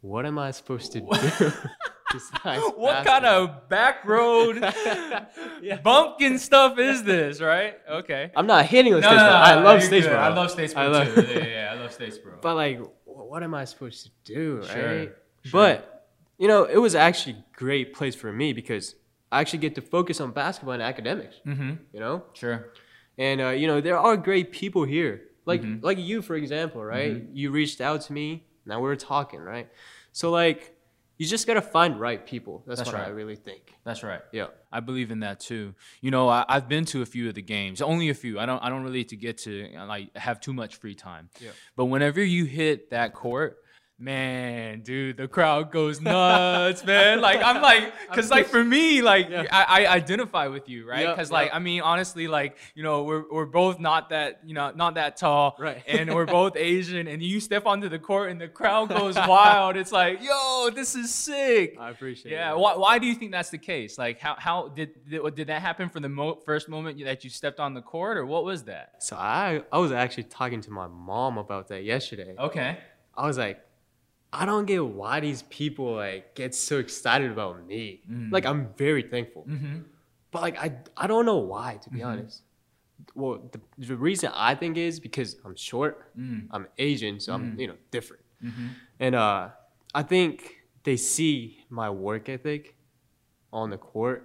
what 0.00 0.24
am 0.24 0.38
I 0.38 0.50
supposed 0.52 0.92
to 0.92 1.00
do? 1.00 1.52
What 2.76 3.04
kind 3.04 3.24
of 3.26 3.68
back 3.68 4.04
road 4.04 4.56
Yeah. 5.62 5.78
bumpkin 5.82 6.38
stuff 6.38 6.78
is 6.78 7.02
this, 7.02 7.40
right? 7.40 7.78
Okay. 7.90 8.30
I'm 8.36 8.46
not 8.46 8.66
hating 8.66 8.94
on 8.94 9.00
No, 9.00 9.08
Statesboro. 9.08 9.16
no, 9.16 9.26
no, 9.30 9.36
I 9.36 9.54
love. 9.62 9.80
Statesboro. 9.80 10.16
I 10.16 10.28
love 10.28 10.54
Statesboro 10.54 10.76
I 10.76 10.86
love- 10.86 11.14
too. 11.14 11.22
Yeah, 11.22 11.46
yeah, 11.46 11.72
I 11.72 11.80
love 11.80 11.96
Statesboro. 11.96 12.40
But 12.42 12.54
like, 12.54 12.80
what 13.04 13.42
am 13.42 13.54
I 13.54 13.64
supposed 13.64 14.04
to 14.04 14.10
do, 14.24 14.58
right? 14.60 14.70
Sure, 14.70 15.02
sure. 15.04 15.12
But 15.52 16.08
you 16.38 16.48
know, 16.48 16.64
it 16.64 16.76
was 16.78 16.94
actually 16.94 17.32
a 17.34 17.44
great 17.56 17.92
place 17.94 18.14
for 18.14 18.32
me 18.32 18.52
because 18.52 18.94
I 19.32 19.40
actually 19.40 19.58
get 19.60 19.74
to 19.74 19.80
focus 19.82 20.20
on 20.20 20.30
basketball 20.32 20.74
and 20.74 20.82
academics. 20.82 21.36
mm-hmm. 21.46 21.72
You 21.92 22.00
know, 22.00 22.22
Sure. 22.34 22.72
and 23.18 23.40
uh, 23.40 23.48
you 23.48 23.66
know 23.66 23.80
there 23.80 23.98
are 23.98 24.16
great 24.16 24.52
people 24.52 24.84
here, 24.84 25.22
like 25.44 25.62
Mhm. 25.62 25.82
like 25.82 25.98
you, 25.98 26.22
for 26.22 26.36
example, 26.36 26.84
right? 26.84 27.14
Mm-hmm. 27.16 27.36
You 27.36 27.50
reached 27.50 27.80
out 27.80 28.02
to 28.02 28.12
me. 28.12 28.44
Now 28.64 28.80
we're 28.80 28.96
talking, 28.96 29.40
right? 29.40 29.68
So 30.12 30.30
like, 30.30 30.75
you 31.16 31.26
just 31.26 31.46
gotta 31.46 31.62
find 31.62 31.98
right 31.98 32.24
people. 32.24 32.62
That's, 32.66 32.80
That's 32.80 32.92
what 32.92 33.00
I 33.00 33.08
really 33.08 33.36
think. 33.36 33.74
That's 33.84 34.02
right. 34.02 34.20
Yeah. 34.32 34.46
I 34.72 34.80
believe 34.80 35.10
in 35.10 35.20
that 35.20 35.40
too. 35.40 35.74
You 36.00 36.10
know, 36.10 36.28
I, 36.28 36.44
I've 36.48 36.68
been 36.68 36.84
to 36.86 37.02
a 37.02 37.06
few 37.06 37.28
of 37.28 37.34
the 37.34 37.42
games, 37.42 37.80
only 37.80 38.10
a 38.10 38.14
few. 38.14 38.38
I 38.38 38.46
don't, 38.46 38.62
I 38.62 38.68
don't 38.68 38.82
really 38.82 39.04
to 39.04 39.16
get 39.16 39.38
to 39.38 39.68
like 39.86 40.14
have 40.16 40.40
too 40.40 40.52
much 40.52 40.76
free 40.76 40.94
time. 40.94 41.30
Yeah. 41.40 41.50
But 41.76 41.86
whenever 41.86 42.22
you 42.22 42.44
hit 42.44 42.90
that 42.90 43.14
court, 43.14 43.58
man, 43.98 44.80
dude, 44.80 45.16
the 45.16 45.26
crowd 45.26 45.70
goes 45.72 46.00
nuts, 46.00 46.84
man. 46.84 47.20
Like 47.26 47.42
I'm 47.42 47.62
like, 47.62 47.92
cause 48.12 48.30
like 48.30 48.46
for 48.46 48.62
me, 48.62 49.02
like 49.02 49.28
Yeah. 49.30 49.44
I, 49.50 49.86
I 49.86 49.92
identify 49.94 50.46
with 50.48 50.68
you, 50.68 50.86
right? 50.88 51.04
Yeah, 51.06 51.16
Cause 51.16 51.30
like. 51.32 51.50
I 51.52 51.58
mean, 51.58 51.80
honestly, 51.80 52.28
like 52.28 52.56
you 52.74 52.82
know, 52.82 53.02
we're 53.04 53.24
we're 53.30 53.46
both 53.46 53.80
not 53.80 54.10
that, 54.10 54.40
you 54.44 54.54
know, 54.54 54.70
not 54.74 54.94
that 54.94 55.16
tall, 55.16 55.56
Right. 55.58 55.82
And 55.88 56.14
we're 56.14 56.26
both 56.40 56.56
Asian, 56.56 57.08
and 57.08 57.22
you 57.22 57.40
step 57.40 57.66
onto 57.66 57.88
the 57.88 57.98
court 57.98 58.30
and 58.30 58.40
the 58.40 58.48
crowd 58.48 58.90
goes 58.90 59.14
wild. 59.16 59.76
It's 59.76 59.92
like, 59.92 60.22
yo, 60.22 60.70
this 60.74 60.94
is 60.94 61.12
sick. 61.12 61.76
I 61.80 61.90
appreciate 61.90 62.32
Yeah. 62.32 62.52
it. 62.52 62.58
Why, 62.58 62.76
why 62.76 62.98
do 62.98 63.06
you 63.06 63.14
think 63.14 63.32
that's 63.32 63.50
the 63.50 63.58
case? 63.58 63.96
Like, 63.98 64.18
how, 64.18 64.36
how 64.38 64.68
did, 64.68 64.90
did 65.08 65.34
did 65.34 65.46
that 65.48 65.62
happen 65.62 65.88
from 65.88 66.02
the 66.02 66.08
mo- 66.08 66.38
first 66.44 66.68
moment 66.68 67.02
that 67.04 67.24
you 67.24 67.30
stepped 67.30 67.58
on 67.60 67.74
the 67.74 67.82
court, 67.82 68.16
or 68.18 68.26
what 68.26 68.44
was 68.44 68.64
that? 68.64 68.94
So 68.98 69.16
I 69.16 69.62
I 69.72 69.78
was 69.78 69.92
actually 69.92 70.24
talking 70.24 70.60
to 70.62 70.70
my 70.70 70.86
mom 70.86 71.38
about 71.38 71.68
that 71.68 71.84
yesterday. 71.84 72.34
Okay. 72.38 72.78
I 73.16 73.26
was 73.26 73.38
like, 73.38 73.58
I 74.40 74.44
don't 74.50 74.66
get 74.66 74.84
why 75.00 75.14
these 75.20 75.42
people 75.60 75.88
like 76.04 76.34
get 76.40 76.54
so 76.54 76.74
excited 76.78 77.30
about 77.36 77.66
me. 77.66 77.84
Mm. 78.10 78.30
Like 78.36 78.44
I'm 78.50 78.62
very 78.84 79.02
thankful, 79.12 79.42
Mm-hmm. 79.48 79.76
but 80.32 80.40
like 80.46 80.56
I 80.66 80.68
I 80.96 81.06
don't 81.10 81.26
know 81.30 81.38
why 81.54 81.70
to 81.84 81.88
be 81.90 82.00
Mhm. 82.00 82.06
honest. 82.10 82.42
Well, 83.14 83.34
the, 83.52 83.60
the 83.90 83.96
reason 84.08 84.30
I 84.34 84.52
think 84.60 84.76
is 84.88 84.94
because 85.08 85.30
I'm 85.44 85.56
short, 85.56 85.94
Mm. 86.18 86.48
I'm 86.54 86.64
Asian, 86.88 87.14
so. 87.20 87.28
I'm 87.34 87.44
you 87.60 87.66
know 87.70 87.78
different, 87.96 88.24
Mm-hmm. 88.44 88.68
and 89.04 89.14
uh, 89.14 89.42
I 90.00 90.02
think 90.12 90.34
they 90.86 90.96
see 90.96 91.36
my 91.80 91.88
work 91.90 92.28
ethic 92.36 92.62
on 93.52 93.66
the 93.70 93.78
court. 93.92 94.20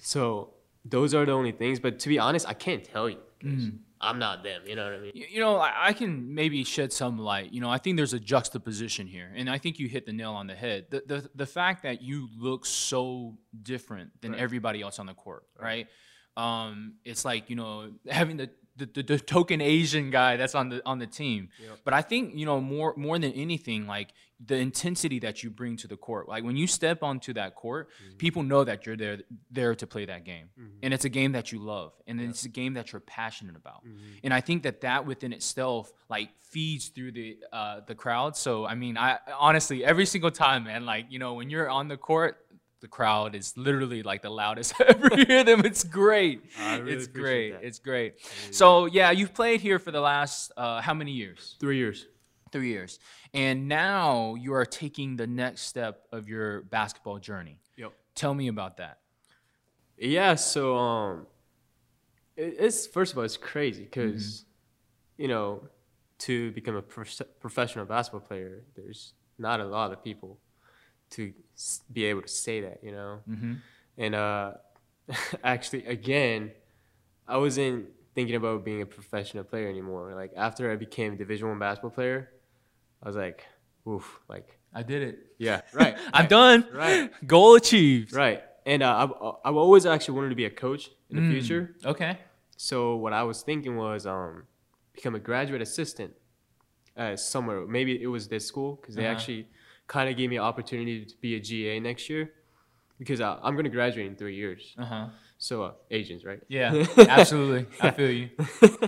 So 0.00 0.54
those 0.84 1.14
are 1.14 1.24
the 1.24 1.32
only 1.32 1.52
things. 1.52 1.80
But 1.80 1.98
to 2.00 2.08
be 2.08 2.18
honest, 2.18 2.44
I 2.48 2.54
can't 2.54 2.84
tell 2.84 3.08
you. 3.08 3.20
'cause 3.40 3.70
I'm 4.06 4.18
not 4.18 4.42
them. 4.42 4.62
You 4.66 4.76
know 4.76 4.84
what 4.84 4.94
I 4.94 4.98
mean? 4.98 5.12
You 5.14 5.26
you 5.30 5.40
know, 5.40 5.56
I, 5.56 5.88
I 5.88 5.92
can 5.92 6.34
maybe 6.34 6.64
shed 6.64 6.92
some 6.92 7.18
light. 7.18 7.52
You 7.52 7.60
know, 7.60 7.70
I 7.70 7.78
think 7.78 7.96
there's 7.96 8.14
a 8.14 8.20
juxtaposition 8.20 9.06
here, 9.06 9.30
and 9.34 9.50
I 9.50 9.58
think 9.58 9.78
you 9.78 9.88
hit 9.88 10.06
the 10.06 10.12
nail 10.12 10.32
on 10.32 10.46
the 10.46 10.54
head. 10.54 10.86
The 10.90 11.02
the, 11.06 11.30
the 11.34 11.46
fact 11.46 11.82
that 11.82 12.02
you 12.02 12.28
look 12.38 12.64
so 12.66 13.36
different 13.62 14.20
than 14.20 14.34
everybody 14.34 14.82
else 14.82 14.98
on 14.98 15.06
the 15.06 15.14
court, 15.14 15.44
right? 15.60 15.88
Um, 16.36 16.94
it's 17.04 17.24
like 17.24 17.50
you 17.50 17.56
know 17.56 17.92
having 18.08 18.36
the 18.36 18.50
the, 18.76 18.86
the, 18.86 19.02
the 19.02 19.18
token 19.18 19.60
Asian 19.60 20.10
guy 20.10 20.36
that's 20.36 20.54
on 20.54 20.68
the 20.68 20.82
on 20.84 20.98
the 20.98 21.06
team. 21.06 21.48
But 21.84 21.94
I 21.94 22.02
think 22.02 22.34
you 22.34 22.46
know 22.46 22.60
more 22.60 22.94
more 22.96 23.18
than 23.18 23.32
anything, 23.32 23.86
like 23.86 24.12
the 24.44 24.56
intensity 24.56 25.18
that 25.20 25.42
you 25.42 25.48
bring 25.48 25.76
to 25.78 25.88
the 25.88 25.96
court. 25.96 26.28
Like 26.28 26.44
when 26.44 26.56
you 26.56 26.66
step 26.66 27.02
onto 27.02 27.32
that 27.34 27.54
court, 27.54 27.88
mm-hmm. 27.88 28.16
people 28.18 28.42
know 28.42 28.64
that 28.64 28.84
you're 28.84 28.96
there 28.96 29.18
there 29.50 29.74
to 29.74 29.86
play 29.86 30.04
that 30.04 30.24
game, 30.24 30.50
mm-hmm. 30.58 30.78
and 30.82 30.92
it's 30.92 31.04
a 31.04 31.08
game 31.08 31.32
that 31.32 31.52
you 31.52 31.58
love, 31.58 31.92
and 32.06 32.20
it's 32.20 32.44
a 32.44 32.48
game 32.48 32.74
that 32.74 32.92
you're 32.92 33.00
passionate 33.00 33.56
about. 33.56 33.84
Mm-hmm. 33.84 34.18
And 34.24 34.34
I 34.34 34.40
think 34.40 34.62
that 34.64 34.82
that 34.82 35.06
within 35.06 35.32
itself 35.32 35.92
like 36.10 36.30
feeds 36.42 36.88
through 36.88 37.12
the 37.12 37.38
uh, 37.52 37.80
the 37.86 37.94
crowd. 37.94 38.36
So 38.36 38.66
I 38.66 38.74
mean, 38.74 38.98
I 38.98 39.18
honestly 39.38 39.84
every 39.84 40.06
single 40.06 40.30
time, 40.30 40.64
man, 40.64 40.84
like 40.84 41.06
you 41.08 41.18
know 41.18 41.34
when 41.34 41.50
you're 41.50 41.70
on 41.70 41.88
the 41.88 41.96
court. 41.96 42.42
The 42.80 42.88
crowd 42.88 43.34
is 43.34 43.56
literally 43.56 44.02
like 44.02 44.22
the 44.22 44.30
loudest 44.30 44.74
I 44.80 44.84
ever 44.88 45.16
hear 45.26 45.44
them. 45.44 45.64
It's 45.64 45.82
great. 45.82 46.42
Really 46.60 46.92
it's 46.92 47.06
great. 47.06 47.52
that. 47.52 47.64
It's 47.64 47.78
great. 47.78 48.14
So 48.50 48.86
yeah, 48.86 49.10
you've 49.10 49.34
played 49.34 49.60
here 49.60 49.78
for 49.78 49.90
the 49.90 50.00
last 50.00 50.52
uh, 50.56 50.80
how 50.80 50.94
many 50.94 51.12
years? 51.12 51.56
Three 51.58 51.78
years. 51.78 52.06
Three 52.52 52.68
years. 52.68 52.98
And 53.34 53.68
now 53.68 54.34
you 54.34 54.54
are 54.54 54.64
taking 54.64 55.16
the 55.16 55.26
next 55.26 55.62
step 55.62 56.06
of 56.12 56.28
your 56.28 56.62
basketball 56.62 57.18
journey. 57.18 57.58
Yep. 57.76 57.92
Tell 58.14 58.34
me 58.34 58.48
about 58.48 58.76
that. 58.76 58.98
Yeah, 59.98 60.34
so 60.34 60.76
um, 60.76 61.26
it's 62.36 62.86
first 62.86 63.12
of 63.12 63.18
all, 63.18 63.24
it's 63.24 63.36
crazy 63.36 63.84
because, 63.84 64.44
you 65.16 65.28
know, 65.28 65.62
to 66.18 66.52
become 66.52 66.76
a 66.76 66.82
prof- 66.82 67.22
professional 67.40 67.84
basketball 67.86 68.20
player, 68.20 68.62
there's 68.74 69.14
not 69.38 69.60
a 69.60 69.64
lot 69.64 69.92
of 69.92 70.04
people 70.04 70.38
to 71.10 71.32
be 71.92 72.04
able 72.04 72.22
to 72.22 72.28
say 72.28 72.60
that, 72.62 72.80
you 72.82 72.92
know. 72.92 73.20
Mm-hmm. 73.28 73.54
And 73.98 74.14
uh, 74.14 74.52
actually, 75.44 75.86
again, 75.86 76.50
I 77.26 77.36
wasn't 77.38 77.86
thinking 78.14 78.34
about 78.36 78.64
being 78.64 78.82
a 78.82 78.86
professional 78.86 79.44
player 79.44 79.68
anymore. 79.68 80.14
Like 80.14 80.32
after 80.36 80.70
I 80.70 80.76
became 80.76 81.14
a 81.14 81.16
Division 81.16 81.48
One 81.48 81.58
basketball 81.58 81.90
player, 81.90 82.30
I 83.02 83.06
was 83.08 83.16
like, 83.16 83.44
oof, 83.88 84.20
like 84.28 84.58
I 84.74 84.82
did 84.82 85.02
it. 85.02 85.18
yeah, 85.38 85.60
right, 85.72 85.96
I'm 86.12 86.26
done. 86.28 86.66
right, 86.72 87.10
Goal 87.26 87.54
achieved. 87.56 88.12
right. 88.14 88.42
And 88.66 88.82
uh, 88.82 88.96
I've 88.96 89.12
I've 89.44 89.56
always 89.56 89.86
actually 89.86 90.16
wanted 90.16 90.30
to 90.30 90.34
be 90.34 90.44
a 90.46 90.50
coach 90.50 90.90
in 91.10 91.16
the 91.16 91.22
Mm. 91.22 91.30
future. 91.30 91.76
Okay. 91.84 92.18
So 92.56 92.96
what 92.96 93.12
I 93.12 93.22
was 93.22 93.42
thinking 93.42 93.76
was 93.76 94.06
um, 94.06 94.42
become 94.92 95.14
a 95.14 95.20
graduate 95.20 95.62
assistant 95.62 96.14
uh, 96.96 97.14
somewhere. 97.16 97.64
Maybe 97.66 98.00
it 98.02 98.08
was 98.08 98.26
this 98.28 98.44
school 98.46 98.76
because 98.80 98.96
they 98.96 99.04
Uh-huh. 99.04 99.12
actually 99.12 99.46
kind 99.86 100.08
of 100.10 100.16
gave 100.16 100.30
me 100.30 100.36
an 100.36 100.42
opportunity 100.42 101.04
to 101.04 101.14
be 101.20 101.36
a 101.36 101.40
GA 101.40 101.80
next 101.80 102.08
year 102.10 102.32
because 102.98 103.20
I, 103.20 103.38
I'm 103.42 103.54
going 103.54 103.64
to 103.64 103.70
graduate 103.70 104.06
in 104.06 104.16
three 104.16 104.36
years. 104.36 104.74
Uh 104.78 104.84
huh. 104.84 105.06
So 105.38 105.62
uh, 105.64 105.72
Asians, 105.90 106.24
right? 106.24 106.40
Yeah, 106.48 106.86
absolutely. 106.96 107.66
I 107.82 107.90
feel 107.90 108.10
you. 108.10 108.30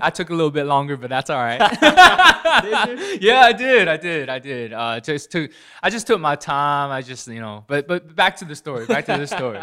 I 0.00 0.08
took 0.08 0.30
a 0.30 0.34
little 0.34 0.50
bit 0.50 0.64
longer, 0.64 0.96
but 0.96 1.10
that's 1.10 1.28
all 1.28 1.36
right. 1.42 1.60
yeah, 3.20 3.40
I 3.42 3.52
did. 3.52 3.86
I 3.88 3.96
did. 3.98 4.28
I 4.30 4.38
did. 4.38 4.72
Uh, 4.72 4.98
just 5.00 5.30
took. 5.30 5.50
I 5.82 5.90
just 5.90 6.06
took 6.06 6.20
my 6.20 6.36
time. 6.36 6.90
I 6.90 7.02
just, 7.02 7.28
you 7.28 7.40
know. 7.40 7.64
But 7.66 7.86
but 7.86 8.14
back 8.16 8.36
to 8.36 8.44
the 8.46 8.54
story. 8.56 8.86
Back 8.86 9.04
to 9.06 9.16
the 9.18 9.26
story. 9.26 9.60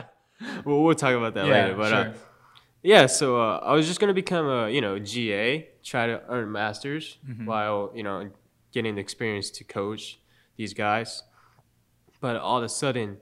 well, 0.63 0.83
we'll 0.83 0.95
talk 0.95 1.15
about 1.15 1.33
that 1.33 1.47
Yeah, 1.47 1.53
later. 1.65 1.75
But 1.75 1.93
uh, 1.93 2.11
yeah, 2.83 3.07
so 3.07 3.41
uh, 3.41 3.61
I 3.63 3.73
was 3.73 3.87
just 3.87 3.99
going 3.99 4.09
to 4.09 4.13
become 4.13 4.45
a 4.47 4.69
you 4.69 4.81
know 4.81 4.99
GA, 4.99 5.67
try 5.83 6.05
to 6.07 6.21
earn 6.29 6.51
masters 6.51 7.17
Mm-hmm. 7.27 7.45
while 7.47 7.91
you 7.95 8.03
know 8.03 8.29
getting 8.71 8.93
the 8.95 9.01
experience 9.01 9.49
to 9.51 9.63
coach 9.63 10.19
these 10.57 10.73
guys. 10.73 11.23
But 12.21 12.37
all 12.37 12.57
of 12.57 12.63
a 12.63 12.69
sudden, 12.69 13.17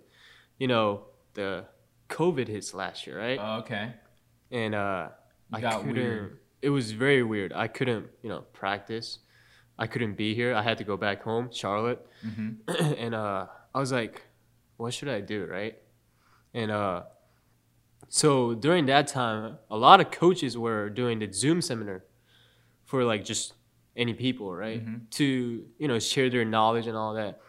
you 0.57 0.67
know, 0.67 1.05
the 1.33 1.65
COVID 2.09 2.47
hits 2.47 2.73
last 2.73 3.07
year, 3.07 3.17
right? 3.19 3.39
Oh, 3.41 3.59
okay. 3.59 3.93
and 4.51 4.75
uh, 4.75 5.09
I 5.51 5.59
got 5.61 5.81
couldn't. 5.81 5.95
weird. 5.95 6.39
It 6.61 6.69
was 6.69 6.91
very 6.91 7.23
weird. 7.23 7.51
I 7.53 7.67
couldn't, 7.67 8.07
you 8.21 8.29
know, 8.29 8.41
practice. 8.53 9.19
I 9.77 9.87
couldn't 9.87 10.15
be 10.15 10.33
here. 10.35 10.53
I 10.53 10.61
had 10.61 10.77
to 10.77 10.83
go 10.83 10.95
back 10.97 11.23
home, 11.23 11.49
Charlotte, 11.51 12.05
Mm-hmm. 12.25 12.93
and 12.97 13.13
uh, 13.15 13.47
I 13.75 13.79
was 13.79 13.91
like, 13.91 14.21
"What 14.77 14.93
should 14.93 15.09
I 15.09 15.19
do?" 15.19 15.45
Right? 15.45 15.77
And 16.53 16.71
uh, 16.71 17.03
so 18.07 18.53
during 18.53 18.85
that 18.85 19.07
time, 19.07 19.57
a 19.69 19.75
lot 19.75 19.99
of 19.99 20.11
coaches 20.11 20.57
were 20.57 20.89
doing 20.89 21.19
the 21.19 21.29
Zoom 21.33 21.61
seminar 21.61 22.05
for 22.85 23.03
like 23.03 23.25
just 23.25 23.53
any 23.95 24.13
people, 24.13 24.53
right? 24.53 24.85
Mhm. 24.85 25.09
To 25.11 25.65
you 25.77 25.87
know 25.87 25.99
share 25.99 26.29
their 26.29 26.45
knowledge 26.45 26.87
and 26.87 26.97
all 26.97 27.13
that. 27.13 27.39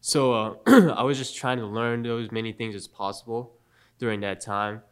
So 0.00 0.32
uh, 0.34 0.54
I 0.96 1.02
was 1.02 1.16
just 1.18 1.36
trying 1.36 1.58
to 1.58 1.66
learn 1.66 2.02
those 2.02 2.30
many 2.30 2.52
things 2.52 2.74
as 2.74 2.86
possible 2.86 3.58
during 3.98 4.20
that 4.20 4.40
time. 4.40 4.82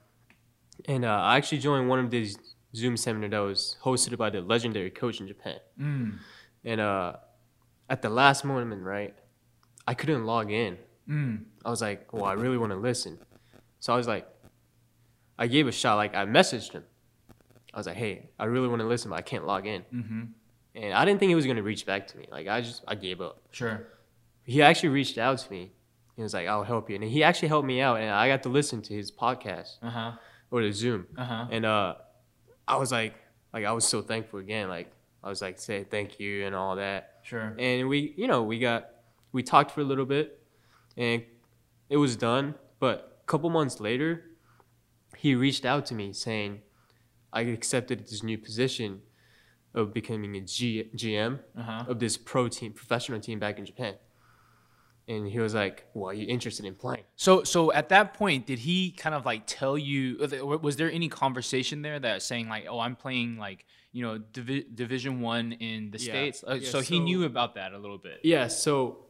And 0.87 1.05
uh, 1.05 1.09
I 1.09 1.37
actually 1.37 1.59
joined 1.59 1.89
one 1.89 1.99
of 1.99 2.11
these 2.11 2.39
Zoom 2.75 2.97
seminars 2.97 3.31
that 3.31 3.39
was 3.39 3.77
hosted 3.85 4.17
by 4.17 4.31
the 4.31 4.41
legendary 4.41 4.91
coach 4.91 5.21
in 5.21 5.29
Japan. 5.29 5.59
Mm. 5.79 6.19
And 6.65 6.81
uh, 6.81 7.17
at 7.91 8.01
the 8.01 8.09
last 8.09 8.45
moment, 8.45 8.83
right, 8.83 9.15
I 9.87 9.95
couldn't 9.95 10.25
log 10.25 10.51
in. 10.51 10.79
Mm. 11.09 11.45
I 11.65 11.71
was 11.71 11.83
like, 11.83 12.11
well, 12.13 12.25
I 12.25 12.33
really 12.33 12.57
want 12.57 12.73
to 12.73 12.79
listen. 12.79 13.19
So 13.81 13.93
I 13.93 13.97
was 13.97 14.09
like, 14.09 14.27
I 15.39 15.47
gave 15.47 15.67
a 15.67 15.73
shot. 15.73 15.97
Like 15.97 16.15
I 16.15 16.25
messaged 16.25 16.73
him. 16.73 16.85
I 17.75 17.77
was 17.77 17.87
like, 17.87 17.97
hey, 17.97 18.31
I 18.39 18.45
really 18.47 18.69
want 18.69 18.81
to 18.81 18.87
listen, 18.87 19.11
but 19.11 19.17
I 19.17 19.23
can't 19.23 19.47
log 19.47 19.67
in. 19.67 19.83
Mm-hmm. 19.93 20.23
And 20.75 20.95
I 20.95 21.05
didn't 21.05 21.21
think 21.21 21.29
he 21.29 21.35
was 21.35 21.47
gonna 21.47 21.63
reach 21.63 21.85
back 21.87 22.07
to 22.09 22.19
me. 22.19 22.27
Like 22.31 22.49
I 22.49 22.61
just, 22.61 22.83
I 22.89 22.95
gave 22.95 23.21
up. 23.21 23.43
Sure. 23.51 23.87
He 24.45 24.63
actually 24.63 24.89
reached 24.91 25.19
out 25.19 25.39
to 25.39 25.51
me. 25.51 25.73
He 26.17 26.23
was 26.23 26.35
like, 26.35 26.47
I'll 26.49 26.65
help 26.65 26.89
you. 26.91 26.97
And 26.97 27.05
he 27.05 27.23
actually 27.23 27.49
helped 27.49 27.67
me 27.67 27.81
out. 27.81 27.99
And 28.01 28.11
I 28.11 28.29
got 28.29 28.43
to 28.45 28.49
listen 28.49 28.83
to 28.83 28.95
his 28.95 29.11
podcast 29.13 29.77
Uh 29.83 29.91
huh. 29.91 30.13
or 30.51 30.63
the 30.63 30.73
Zoom. 30.73 31.07
Uh 31.17 31.25
huh. 31.25 31.47
And 31.51 31.65
uh, 31.65 31.95
I 32.67 32.77
was 32.77 32.91
like, 32.93 33.15
like 33.53 33.65
I 33.65 33.73
was 33.73 33.85
so 33.87 34.03
thankful 34.03 34.39
again. 34.41 34.69
Like 34.69 34.91
I 35.23 35.29
was 35.29 35.41
like, 35.41 35.59
say 35.59 35.85
thank 35.85 36.19
you 36.21 36.45
and 36.47 36.55
all 36.55 36.77
that. 36.77 37.21
Sure. 37.23 37.55
And 37.59 37.89
we, 37.89 38.15
you 38.17 38.27
know, 38.27 38.43
we 38.43 38.59
got, 38.59 38.89
we 39.33 39.43
talked 39.43 39.71
for 39.71 39.81
a 39.81 39.85
little 39.85 40.05
bit, 40.05 40.41
and 40.97 41.23
it 41.89 41.97
was 41.97 42.17
done. 42.17 42.55
But 42.81 43.21
a 43.23 43.27
couple 43.27 43.49
months 43.49 43.79
later, 43.81 44.25
he 45.17 45.35
reached 45.35 45.65
out 45.65 45.87
to 45.87 45.95
me 45.95 46.13
saying, 46.13 46.61
I 47.33 47.43
accepted 47.43 48.01
this 48.09 48.23
new 48.23 48.37
position 48.37 49.01
of 49.75 49.93
becoming 49.95 50.37
a 50.37 50.41
G, 50.43 50.89
GM 50.95 51.41
Uh 51.57 51.63
huh. 51.63 51.85
of 51.89 51.99
this 51.99 52.17
pro 52.17 52.49
team, 52.49 52.73
professional 52.73 53.21
team 53.21 53.39
back 53.39 53.59
in 53.59 53.65
Japan. 53.67 53.95
And 55.09 55.27
he 55.27 55.41
was 55.41 55.53
like, 55.53 55.87
"Well, 55.95 56.11
are 56.11 56.15
you 56.15 56.27
interested 56.29 56.65
in 56.65 56.75
playing?" 56.77 57.03
So, 57.17 57.43
so 57.43 57.73
at 57.73 57.89
that 57.89 58.15
point, 58.15 58.47
did 58.47 58.61
he 58.61 58.93
kind 58.93 59.15
of 59.17 59.25
like 59.27 59.43
tell 59.47 59.77
you? 59.77 60.17
Was 60.63 60.77
there 60.77 60.91
any 60.91 61.09
conversation 61.09 61.83
there 61.83 61.99
that 61.99 62.23
saying 62.23 62.49
like, 62.49 62.67
"Oh, 62.69 62.79
I'm 62.79 62.95
playing 62.95 63.37
like 63.37 63.65
you 63.91 64.03
know 64.05 64.19
divi- 64.19 64.67
Division 64.73 65.21
One 65.21 65.53
in 65.53 65.91
the 65.91 65.99
Yeah. 65.99 66.05
states"? 66.13 66.45
Uh, 66.49 66.55
Yeah, 66.55 66.69
so 66.69 66.81
he 66.81 67.01
knew 67.01 67.25
about 67.25 67.57
that 67.57 67.73
a 67.73 67.79
little 67.79 67.99
bit. 67.99 68.21
Yeah. 68.23 68.47
So, 68.47 69.07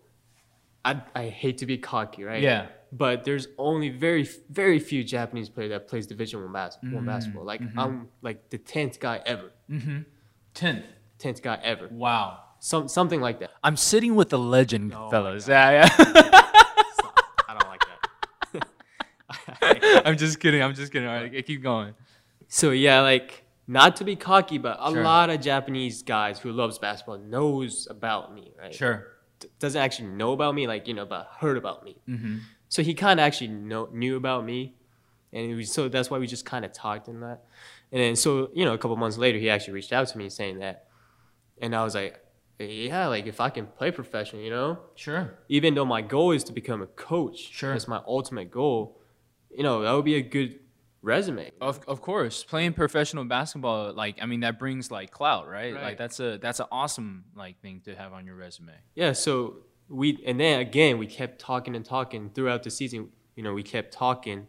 I 0.82 1.02
I 1.14 1.24
hate 1.28 1.58
to 1.58 1.66
be 1.66 1.76
cocky, 1.76 2.24
right? 2.24 2.42
Yeah. 2.42 2.68
But 2.90 3.24
there's 3.24 3.48
only 3.58 3.90
very 3.90 4.26
very 4.48 4.78
few 4.78 5.04
Japanese 5.04 5.50
player 5.50 5.68
that 5.68 5.88
plays 5.88 6.06
Division 6.06 6.40
One 6.42 6.52
bas- 6.52 6.78
Mm, 6.82 6.92
one 6.94 7.04
basketball. 7.06 7.44
Like 7.44 7.60
mm-hmm. 7.60 7.78
I'm 7.78 8.08
like 8.22 8.48
the 8.48 8.58
tenth 8.58 8.98
guy 8.98 9.20
ever, 9.26 9.52
Mm-hmm. 9.70 9.98
Tenth. 10.54 10.84
tenth 11.18 11.42
guy 11.42 11.58
ever, 11.62 11.88
Wow. 11.90 12.40
some 12.60 12.88
something 12.88 13.20
like 13.20 13.40
that. 13.40 13.50
I'm 13.64 13.76
sitting 13.76 14.14
with 14.14 14.28
the 14.30 14.38
legend, 14.38 14.94
Oh 14.94 15.08
fellas. 15.10 15.48
Yeah, 15.48 15.70
yeah. 15.70 15.88
I 17.48 17.56
don't 17.58 17.68
like 17.68 17.82
that. 18.52 20.02
I'm 20.06 20.16
just 20.16 20.40
kidding. 20.40 20.62
I'm 20.62 20.74
just 20.74 20.92
kidding. 20.92 21.08
All 21.08 21.14
right, 21.14 21.46
keep 21.46 21.62
going. 21.62 21.94
So 22.48 22.70
yeah, 22.70 23.00
like 23.00 23.44
not 23.66 23.96
to 23.96 24.04
be 24.04 24.16
cocky, 24.16 24.58
but 24.58 24.76
a 24.80 24.90
Sure. 24.90 25.02
lot 25.02 25.30
of 25.30 25.40
Japanese 25.40 26.02
guys 26.02 26.38
who 26.38 26.52
loves 26.52 26.78
basketball 26.78 27.18
knows 27.18 27.86
about 27.90 28.34
me, 28.34 28.52
right? 28.58 28.74
Sure. 28.74 29.06
D- 29.38 29.48
doesn't 29.58 29.80
actually 29.80 30.08
know 30.08 30.32
about 30.32 30.54
me, 30.54 30.66
like 30.66 30.86
you 30.88 30.94
know, 30.94 31.06
but 31.06 31.28
heard 31.38 31.56
about 31.56 31.84
me. 31.84 31.96
Mm-hmm. 32.08 32.38
So 32.68 32.82
he 32.82 32.94
kind 32.94 33.20
of 33.20 33.24
actually 33.24 33.48
know, 33.48 33.88
knew 33.92 34.16
about 34.16 34.44
me, 34.44 34.74
and 35.32 35.56
we, 35.56 35.64
so 35.64 35.88
that's 35.88 36.10
why 36.10 36.18
we 36.18 36.26
just 36.26 36.44
kind 36.44 36.64
of 36.64 36.72
talked 36.72 37.08
in 37.08 37.20
that. 37.20 37.44
And 37.92 38.00
then 38.00 38.16
so 38.16 38.50
you 38.54 38.64
know, 38.64 38.72
a 38.72 38.78
couple 38.78 38.96
months 38.96 39.18
later, 39.18 39.38
he 39.38 39.50
actually 39.50 39.74
reached 39.74 39.92
out 39.92 40.08
to 40.08 40.18
me 40.18 40.28
saying 40.30 40.58
that, 40.60 40.86
and 41.60 41.76
I 41.76 41.84
was 41.84 41.94
like, 41.94 42.18
yeah, 42.58 43.06
like 43.08 43.26
if 43.26 43.40
I 43.40 43.50
can 43.50 43.66
play 43.66 43.90
professional, 43.90 44.42
you 44.42 44.50
know, 44.50 44.78
Sure. 44.94 45.38
even 45.48 45.74
though 45.74 45.84
my 45.84 46.00
goal 46.00 46.32
is 46.32 46.42
to 46.44 46.52
become 46.52 46.80
a 46.82 46.86
coach, 46.86 47.38
Sure. 47.52 47.72
that's 47.72 47.88
my 47.88 48.00
ultimate 48.06 48.50
goal. 48.50 48.98
You 49.50 49.62
know, 49.62 49.82
that 49.82 49.92
would 49.92 50.04
be 50.06 50.14
a 50.14 50.22
good 50.22 50.60
resume. 51.02 51.50
Of, 51.60 51.80
of 51.86 52.00
course, 52.00 52.44
playing 52.44 52.72
professional 52.74 53.24
basketball, 53.24 53.92
like 53.92 54.16
I 54.22 54.26
mean, 54.26 54.40
that 54.40 54.58
brings 54.58 54.90
like 54.90 55.10
clout, 55.10 55.46
right? 55.48 55.74
right? 55.74 55.82
Like 55.82 55.98
that's 55.98 56.18
a 56.20 56.38
that's 56.38 56.60
an 56.60 56.66
awesome 56.72 57.24
like 57.36 57.60
thing 57.60 57.82
to 57.84 57.94
have 57.94 58.12
on 58.14 58.24
your 58.24 58.36
resume. 58.36 58.72
Yeah, 58.94 59.12
so 59.12 59.56
we 59.90 60.22
and 60.24 60.40
then 60.40 60.60
again 60.60 60.96
we 60.96 61.06
kept 61.06 61.38
talking 61.40 61.76
and 61.76 61.84
talking 61.84 62.30
throughout 62.30 62.62
the 62.62 62.70
season. 62.70 63.10
you 63.36 63.42
know, 63.42 63.52
we 63.52 63.62
kept 63.62 63.92
talking, 63.92 64.46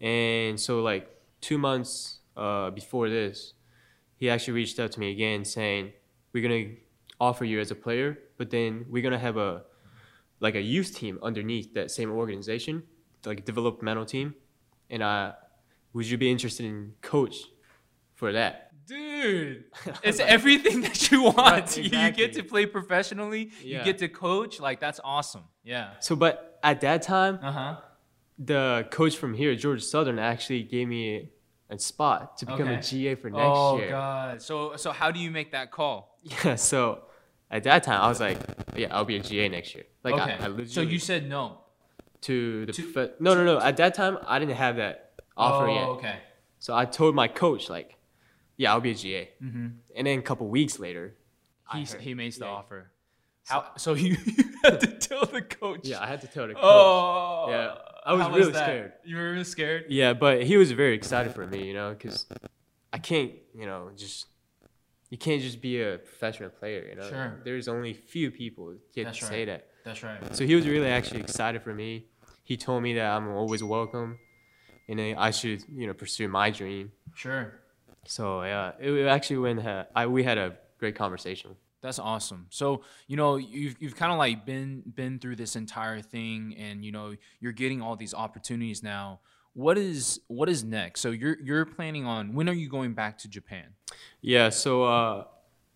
and 0.00 0.58
so 0.58 0.80
like 0.82 1.08
two 1.40 1.58
months 1.58 2.19
uh, 2.40 2.70
before 2.70 3.08
this, 3.08 3.54
he 4.16 4.28
actually 4.30 4.54
reached 4.54 4.78
out 4.80 4.90
to 4.92 5.00
me 5.00 5.08
again 5.16 5.44
saying, 5.44 5.92
"We're 6.32 6.42
gonna 6.46 6.66
offer 7.20 7.44
you 7.44 7.60
as 7.60 7.70
a 7.70 7.74
player, 7.86 8.18
but 8.38 8.50
then 8.50 8.86
we're 8.88 9.02
gonna 9.02 9.18
have 9.28 9.36
a 9.36 9.62
like 10.40 10.54
a 10.56 10.60
youth 10.74 10.90
team 11.00 11.18
underneath 11.22 11.74
that 11.74 11.90
same 11.90 12.10
organization, 12.10 12.82
like 13.26 13.44
developmental 13.44 14.06
team, 14.06 14.34
and 14.88 15.02
uh, 15.02 15.32
would 15.92 16.06
you 16.10 16.16
be 16.18 16.30
interested 16.30 16.64
in 16.66 16.94
coach 17.02 17.36
for 18.14 18.32
that?" 18.32 18.54
Dude, 18.86 19.64
it's 20.02 20.18
everything 20.18 20.80
that 20.86 21.10
you 21.10 21.22
want. 21.22 21.36
Right, 21.38 21.76
You- 21.92 21.98
You 21.98 22.10
get 22.10 22.32
to 22.38 22.42
play 22.42 22.66
professionally. 22.66 23.42
Yeah. 23.62 23.78
You 23.78 23.84
get 23.84 23.98
to 23.98 24.08
coach. 24.08 24.58
Like 24.60 24.80
that's 24.80 25.00
awesome. 25.04 25.44
Yeah. 25.62 25.90
So, 26.00 26.16
but 26.16 26.58
at 26.62 26.80
that 26.80 27.02
time, 27.02 27.38
Uh 27.42 27.52
huh. 27.52 27.76
the 28.38 28.86
coach 28.90 29.14
from 29.16 29.34
here, 29.34 29.54
Georgia 29.54 29.82
Southern, 29.94 30.18
actually 30.18 30.62
gave 30.64 30.88
me 30.88 31.30
a 31.70 31.78
spot 31.78 32.36
to 32.38 32.46
become 32.46 32.68
a 32.68 32.82
GA 32.82 33.14
for 33.14 33.30
next 33.30 33.42
Oh 33.42 33.78
year. 33.78 33.88
Oh 33.88 33.90
god. 33.90 34.42
So 34.42 34.76
so 34.76 34.90
how 34.92 35.10
do 35.10 35.18
you 35.20 35.30
make 35.30 35.52
that 35.52 35.70
call? 35.70 36.18
Yeah, 36.44 36.56
so 36.56 37.02
at 37.50 37.62
that 37.64 37.82
time 37.82 38.00
I 38.00 38.08
was 38.08 38.20
like, 38.20 38.38
yeah, 38.76 38.88
I'll 38.94 39.04
be 39.06 39.16
a 39.16 39.20
GA 39.20 39.48
next 39.48 39.74
year. 39.74 39.84
Like 40.04 40.14
okay. 40.14 40.36
I, 40.40 40.46
I 40.46 40.64
so 40.64 40.80
you 40.82 40.98
said 40.98 41.28
no. 41.28 41.58
to 42.22 42.66
the 42.66 42.72
to- 42.72 42.82
profe- 42.92 43.12
no 43.20 43.34
no 43.34 43.44
no 43.44 43.58
at 43.60 43.76
that 43.78 43.94
time 43.94 44.18
I 44.26 44.38
didn't 44.38 44.56
have 44.56 44.76
that 44.76 45.12
offer 45.36 45.68
yet. 45.68 45.76
oh, 45.78 45.80
yet. 45.80 45.88
Okay. 45.98 46.16
So 46.58 46.76
I 46.76 46.84
told 46.84 47.14
my 47.14 47.28
coach 47.28 47.70
like, 47.70 47.96
yeah, 48.58 48.72
I'll 48.72 48.80
be 48.82 48.90
a 48.90 48.94
GA. 48.94 49.30
Mm-hmm. 49.42 49.66
And 49.96 50.06
then 50.06 50.18
a 50.18 50.22
couple 50.22 50.46
weeks 50.48 50.78
later, 50.78 51.14
He 51.72 51.84
he 52.00 52.12
makes 52.14 52.36
the 52.36 52.44
yeah, 52.46 52.50
offer. 52.50 52.90
How? 53.50 53.72
So 53.76 53.94
you, 53.94 54.16
you 54.24 54.44
had 54.62 54.80
to 54.80 54.86
tell 54.86 55.26
the 55.26 55.42
coach. 55.42 55.80
Yeah, 55.88 56.00
I 56.00 56.06
had 56.06 56.20
to 56.20 56.28
tell 56.28 56.46
the 56.46 56.54
coach. 56.54 56.62
Oh. 56.64 57.46
Yeah, 57.50 57.74
I 58.06 58.12
was 58.14 58.28
really 58.28 58.52
that? 58.52 58.64
scared. 58.64 58.92
You 59.04 59.16
were 59.16 59.30
really 59.32 59.44
scared. 59.44 59.84
Yeah, 59.88 60.12
but 60.14 60.44
he 60.44 60.56
was 60.56 60.70
very 60.72 60.94
excited 60.94 61.34
for 61.34 61.46
me, 61.46 61.66
you 61.66 61.74
know, 61.74 61.90
because 61.90 62.26
I 62.92 62.98
can't, 62.98 63.32
you 63.54 63.66
know, 63.66 63.90
just 63.96 64.26
you 65.10 65.18
can't 65.18 65.42
just 65.42 65.60
be 65.60 65.82
a 65.82 65.98
professional 65.98 66.50
player, 66.50 66.86
you 66.88 66.94
know. 66.94 67.08
Sure. 67.08 67.40
There's 67.44 67.66
only 67.66 67.92
few 67.92 68.30
people 68.30 68.74
get 68.94 69.04
That's 69.06 69.18
to 69.18 69.24
right. 69.24 69.30
say 69.30 69.44
that. 69.46 69.66
That's 69.84 70.02
right. 70.02 70.36
So 70.36 70.46
he 70.46 70.54
was 70.54 70.66
really 70.66 70.88
actually 70.88 71.20
excited 71.20 71.62
for 71.62 71.74
me. 71.74 72.06
He 72.44 72.56
told 72.56 72.82
me 72.82 72.94
that 72.94 73.06
I'm 73.16 73.28
always 73.28 73.62
welcome, 73.62 74.18
and 74.88 75.00
I 75.00 75.30
should, 75.30 75.64
you 75.74 75.86
know, 75.86 75.94
pursue 75.94 76.28
my 76.28 76.50
dream. 76.50 76.92
Sure. 77.14 77.60
So 78.06 78.42
yeah, 78.42 78.72
it, 78.80 79.06
actually 79.06 79.38
went. 79.38 79.66
Uh, 79.66 79.84
I 79.94 80.06
we 80.06 80.22
had 80.22 80.38
a 80.38 80.56
great 80.78 80.94
conversation. 80.94 81.56
That's 81.82 81.98
awesome. 81.98 82.46
So 82.50 82.82
you 83.06 83.16
know 83.16 83.36
you've 83.36 83.76
you've 83.80 83.96
kind 83.96 84.12
of 84.12 84.18
like 84.18 84.44
been 84.44 84.82
been 84.94 85.18
through 85.18 85.36
this 85.36 85.56
entire 85.56 86.02
thing, 86.02 86.54
and 86.58 86.84
you 86.84 86.92
know 86.92 87.14
you're 87.40 87.52
getting 87.52 87.80
all 87.80 87.96
these 87.96 88.14
opportunities 88.14 88.82
now. 88.82 89.20
What 89.54 89.78
is 89.78 90.20
what 90.28 90.48
is 90.48 90.62
next? 90.62 91.00
So 91.00 91.10
you're 91.10 91.38
you're 91.42 91.64
planning 91.64 92.06
on 92.06 92.34
when 92.34 92.48
are 92.48 92.54
you 92.54 92.68
going 92.68 92.94
back 92.94 93.18
to 93.18 93.28
Japan? 93.28 93.64
Yeah, 94.20 94.50
so 94.50 94.84
uh, 94.84 95.24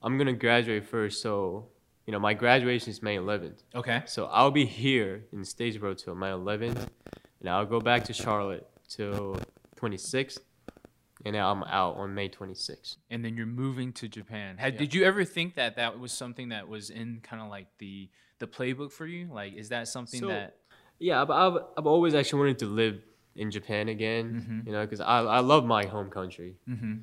I'm 0.02 0.18
gonna 0.18 0.34
graduate 0.34 0.84
first. 0.84 1.22
So 1.22 1.68
you 2.06 2.12
know, 2.12 2.18
my 2.18 2.34
graduation 2.34 2.90
is 2.90 3.02
May 3.02 3.16
11th. 3.16 3.62
Okay. 3.74 4.02
So 4.06 4.26
I'll 4.26 4.50
be 4.50 4.66
here 4.66 5.24
in 5.32 5.40
Statesboro 5.40 5.96
till 5.96 6.14
May 6.14 6.28
11th, 6.28 6.86
and 7.40 7.48
I'll 7.48 7.64
go 7.64 7.80
back 7.80 8.04
to 8.04 8.12
Charlotte 8.12 8.68
till 8.88 9.38
26th, 9.76 10.40
and 11.24 11.34
now 11.34 11.50
I'm 11.50 11.62
out 11.64 11.96
on 11.96 12.14
May 12.14 12.28
26th. 12.28 12.96
And 13.10 13.24
then 13.24 13.36
you're 13.36 13.46
moving 13.46 13.92
to 13.94 14.08
Japan. 14.08 14.56
Had, 14.58 14.74
Yeah. 14.74 14.78
Did 14.80 14.94
you 14.94 15.04
ever 15.04 15.24
think 15.24 15.54
that 15.54 15.76
that 15.76 15.98
was 15.98 16.12
something 16.12 16.50
that 16.50 16.68
was 16.68 16.90
in 16.90 17.20
kind 17.22 17.42
of 17.42 17.48
like 17.48 17.66
the 17.78 18.08
the 18.40 18.46
playbook 18.46 18.92
for 18.92 19.06
you? 19.06 19.28
Like, 19.32 19.54
is 19.54 19.68
that 19.70 19.88
something 19.88 20.20
So- 20.20 20.28
that? 20.28 20.56
Yeah, 20.98 21.24
but 21.24 21.34
I've, 21.34 21.62
I've 21.76 21.86
always 21.86 22.14
actually 22.14 22.38
wanted 22.40 22.58
to 22.60 22.66
live 22.66 23.02
in 23.34 23.50
Japan 23.50 23.88
again, 23.88 24.62
you 24.64 24.70
know, 24.72 24.82
because 24.84 25.00
I, 25.00 25.18
I 25.22 25.40
love 25.40 25.64
my 25.66 25.86
home 25.86 26.08
country, 26.08 26.54
Mm-hmm. 26.68 26.94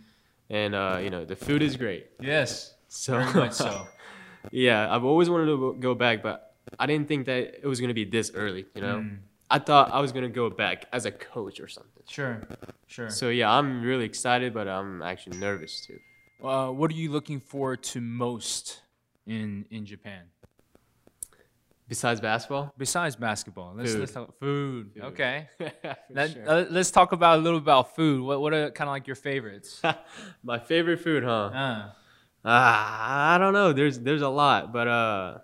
and 0.50 0.75
uh, 0.75 0.98
you 1.04 1.10
know 1.10 1.25
the 1.25 1.36
food 1.36 1.62
is 1.62 1.75
great. 1.75 2.08
Yes. 2.22 2.74
So 2.88 3.20
Very 3.20 3.34
much 3.34 3.54
so. 3.54 3.88
yeah, 4.51 4.94
I've 4.94 5.04
always 5.04 5.30
wanted 5.30 5.48
to 5.48 5.76
go 5.80 5.93
back, 5.93 6.24
but 6.24 6.56
I 6.80 6.86
didn't 6.86 7.08
think 7.10 7.26
that 7.26 7.60
it 7.62 7.67
was 7.67 7.82
gonna 7.82 7.93
be 7.93 8.06
this 8.06 8.32
early. 8.34 8.65
You 8.76 8.82
know, 8.82 8.95
Mm. 9.00 9.17
I 9.52 9.60
thought 9.60 9.92
I 9.92 10.00
was 10.00 10.12
gonna 10.12 10.30
go 10.30 10.50
back 10.50 10.86
as 10.94 11.06
a 11.06 11.12
coach 11.12 11.60
or 11.60 11.68
something. 11.68 12.04
Sure. 12.08 12.42
Sure. 12.88 13.10
So 13.10 13.30
yeah, 13.30 13.52
I'm 13.52 13.82
really 13.82 14.06
excited, 14.06 14.54
but 14.54 14.68
I'm 14.68 15.02
actually 15.02 15.38
nervous 15.38 15.86
too. 15.86 16.00
Uh, 16.42 16.70
what 16.72 16.90
are 16.92 16.96
you 16.96 17.12
looking 17.12 17.40
forward 17.40 17.84
to 17.92 18.02
most 18.02 18.82
in 19.28 19.66
in 19.70 19.86
Japan? 19.86 20.24
Besides 21.88 22.22
basketball, 22.22 22.74
Besides 22.78 23.18
basketball, 23.18 23.74
let's, 23.76 23.92
Food. 23.92 24.00
let's 24.00 24.14
talk 24.14 24.40
food. 24.40 24.92
Food. 24.94 25.04
Okay. 25.12 25.50
Let, 26.10 26.32
sure. 26.32 26.50
uh, 26.50 26.66
let's 26.70 26.90
talk 26.90 27.12
about 27.12 27.40
a 27.40 27.42
little 27.42 27.60
about 27.60 27.96
food. 27.98 28.24
What 28.24 28.40
what 28.40 28.54
are 28.54 28.72
kind 28.72 28.88
of 28.90 28.94
like 28.94 29.08
your 29.08 29.18
favorites? 29.18 29.82
my 30.44 30.58
favorite 30.60 31.02
food, 31.02 31.24
huh? 31.26 31.52
Uh, 31.54 31.92
Ah, 32.46 33.36
I 33.36 33.38
don't 33.38 33.52
know. 33.54 33.72
There's 33.74 34.00
there's 34.00 34.22
a 34.24 34.30
lot, 34.30 34.72
but 34.74 34.88
uh, 34.88 35.38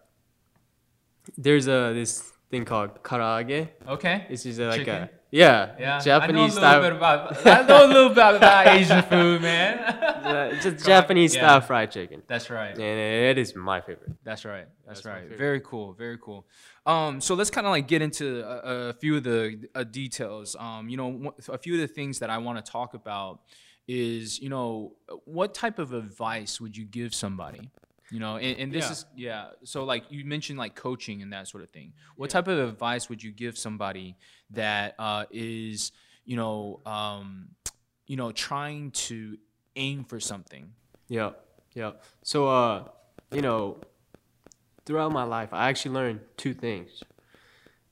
there's 1.38 1.68
a 1.68 1.92
this 1.94 2.32
thing 2.50 2.66
called 2.66 3.04
karaage. 3.04 3.70
okay. 3.88 4.26
This 4.30 4.46
is 4.46 4.60
uh, 4.60 4.68
like 4.68 4.80
Chicken? 4.80 5.04
a 5.04 5.10
yeah, 5.30 5.76
Yeah. 5.78 6.00
Japanese 6.00 6.58
I 6.58 6.62
know 6.62 6.78
a 6.78 6.80
little 6.80 6.80
style. 6.80 6.82
bit 6.82 6.94
about. 6.94 7.46
I 7.46 7.62
know 7.68 7.86
a 7.86 7.88
little 7.88 8.10
bit 8.10 8.36
about 8.36 8.68
Asian 8.78 9.04
food, 9.04 9.42
man. 9.42 10.54
it's 10.54 10.66
a 10.66 10.72
Karaage, 10.72 10.86
Japanese 10.86 11.36
yeah. 11.36 11.42
style 11.42 11.62
fried 11.62 11.92
chicken, 11.92 12.24
That's 12.28 12.50
right. 12.50 12.72
and 12.74 12.82
it 12.82 13.38
is 13.38 13.54
my 13.56 13.82
favorite. 13.82 14.12
That's 14.24 14.46
right. 14.46 14.68
That's, 14.86 15.02
That's 15.02 15.06
right. 15.06 15.38
Very 15.38 15.60
cool. 15.60 15.94
Very 15.94 16.18
cool. 16.18 16.46
Um, 16.86 17.20
so 17.20 17.36
let's 17.36 17.50
kind 17.50 17.68
of 17.68 17.72
like 17.72 17.88
get 17.90 18.02
into 18.02 18.42
a, 18.48 18.90
a 18.90 18.94
few 18.94 19.18
of 19.18 19.24
the 19.24 19.68
uh, 19.76 19.84
details. 19.84 20.56
Um, 20.58 20.88
you 20.88 20.96
know, 20.96 21.34
a 21.50 21.58
few 21.58 21.74
of 21.74 21.82
the 21.82 21.88
things 21.90 22.20
that 22.20 22.30
I 22.30 22.38
want 22.38 22.64
to 22.64 22.72
talk 22.72 22.94
about 22.94 23.42
is, 23.86 24.40
you 24.40 24.48
know, 24.50 24.94
what 25.26 25.54
type 25.54 25.78
of 25.80 25.94
advice 25.94 26.62
would 26.62 26.78
you 26.78 26.86
give 26.86 27.14
somebody? 27.14 27.70
You 28.10 28.20
know, 28.22 28.38
and, 28.38 28.58
and 28.58 28.72
this 28.72 28.86
Yeah. 28.86 28.92
is 28.92 29.06
yeah. 29.16 29.46
So 29.64 29.84
like 29.84 30.06
you 30.10 30.24
mentioned 30.24 30.58
like 30.58 30.76
coaching 30.76 31.22
and 31.22 31.34
that 31.34 31.48
sort 31.48 31.64
of 31.64 31.70
thing. 31.72 31.94
What 32.16 32.30
type 32.30 32.48
of 32.48 32.58
advice 32.58 33.10
would 33.10 33.22
you 33.22 33.32
give 33.32 33.58
somebody 33.58 34.16
that 34.52 34.96
uh, 34.98 35.26
is, 35.30 35.92
you 36.24 36.38
know, 36.38 36.80
um, 36.86 37.50
you 38.06 38.16
know, 38.16 38.32
trying 38.32 38.92
to 38.92 39.38
aim 39.76 40.06
for 40.06 40.20
something? 40.22 40.72
Yeah, 41.10 41.32
yeah. 41.74 41.92
So 42.24 42.48
uh, 42.48 42.86
you 43.34 43.42
know, 43.42 43.78
throughout 44.86 45.12
my 45.12 45.24
life, 45.24 45.50
I 45.52 45.68
actually 45.70 45.96
learned 45.96 46.22
two 46.38 46.54
things, 46.54 47.04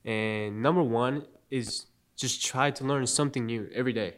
and 0.04 0.62
number 0.62 0.82
one 0.82 1.26
is 1.50 1.86
just 2.16 2.42
try 2.44 2.70
to 2.70 2.84
learn 2.84 3.06
something 3.06 3.44
new 3.44 3.68
every 3.74 3.92
day. 3.92 4.14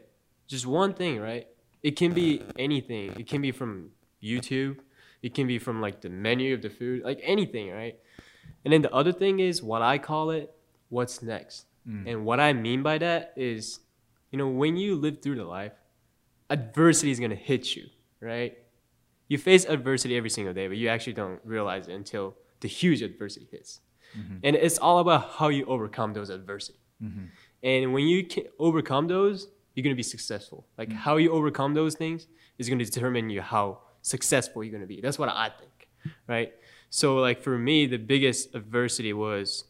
Just 0.47 0.67
one 0.67 0.95
thing, 0.95 1.19
right? 1.21 1.47
It 1.83 1.97
can 1.97 2.13
be 2.13 2.43
anything. 2.59 3.15
It 3.19 3.27
can 3.27 3.43
be 3.43 3.51
from 3.51 3.91
YouTube. 4.23 4.79
It 5.23 5.35
can 5.35 5.47
be 5.47 5.59
from 5.59 5.81
like 5.81 6.01
the 6.01 6.09
menu 6.09 6.55
of 6.55 6.63
the 6.63 6.71
food, 6.71 7.03
like 7.05 7.21
anything, 7.23 7.71
right? 7.71 7.99
And 8.65 8.73
then 8.73 8.83
the 8.83 8.93
other 8.95 9.13
thing 9.13 9.41
is 9.41 9.63
what 9.63 9.83
I 9.83 9.99
call 9.99 10.31
it, 10.31 10.53
what's 10.89 11.23
next. 11.23 11.67
Mm. 11.89 12.07
And 12.07 12.25
what 12.25 12.41
I 12.41 12.53
mean 12.53 12.83
by 12.83 12.99
that 12.99 13.33
is, 13.37 13.81
you 14.31 14.39
know, 14.39 14.49
when 14.49 14.77
you 14.77 14.95
live 14.95 15.23
through 15.23 15.37
the 15.37 15.45
life, 15.45 15.73
adversity 16.51 17.11
is 17.11 17.21
gonna 17.21 17.35
hit 17.35 17.75
you, 17.77 17.87
right? 18.21 18.57
You 19.29 19.39
face 19.39 19.65
adversity 19.65 20.17
every 20.17 20.31
single 20.31 20.55
day, 20.55 20.69
but 20.69 20.77
you 20.77 20.89
actually 20.89 21.13
don't 21.15 21.41
realize 21.45 21.89
it 21.89 21.95
until 21.95 22.37
the 22.61 22.69
huge 22.69 23.03
adversity 23.03 23.49
hits. 23.51 23.81
Mm-hmm. 24.17 24.37
And 24.43 24.57
it's 24.57 24.79
all 24.79 25.01
about 25.01 25.31
how 25.33 25.49
you 25.49 25.65
overcome 25.67 26.15
those 26.15 26.31
adversity. 26.31 26.79
Mm-hmm. 27.03 27.25
And 27.63 27.93
when 27.93 28.07
you 28.07 28.25
can 28.25 28.45
overcome 28.59 29.09
those, 29.09 29.49
you're 29.75 29.83
gonna 29.85 29.95
be 29.95 30.03
successful. 30.03 30.67
Like 30.77 30.89
mm. 30.91 30.95
how 30.95 31.17
you 31.17 31.31
overcome 31.33 31.75
those 31.75 31.95
things 31.95 32.27
is 32.59 32.69
gonna 32.69 32.85
determine 32.85 33.31
you 33.31 33.43
how 33.43 33.81
successful 34.03 34.65
you're 34.65 34.73
gonna 34.73 34.87
be. 34.87 35.01
That's 35.01 35.19
what 35.19 35.29
I 35.29 35.51
think, 35.51 35.89
right? 36.27 36.53
So 36.91 37.17
like 37.17 37.43
for 37.43 37.59
me, 37.59 37.87
the 37.87 37.99
biggest 37.99 38.55
adversity 38.55 39.13
was 39.13 39.65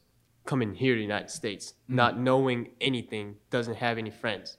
coming 0.49 0.75
here 0.75 0.95
to 0.95 0.99
the 0.99 1.03
United 1.03 1.31
States, 1.31 1.73
mm-hmm. 1.73 1.97
not 1.97 2.19
knowing 2.19 2.71
anything, 2.81 3.37
doesn't 3.51 3.77
have 3.77 3.99
any 3.99 4.11
friends. 4.11 4.57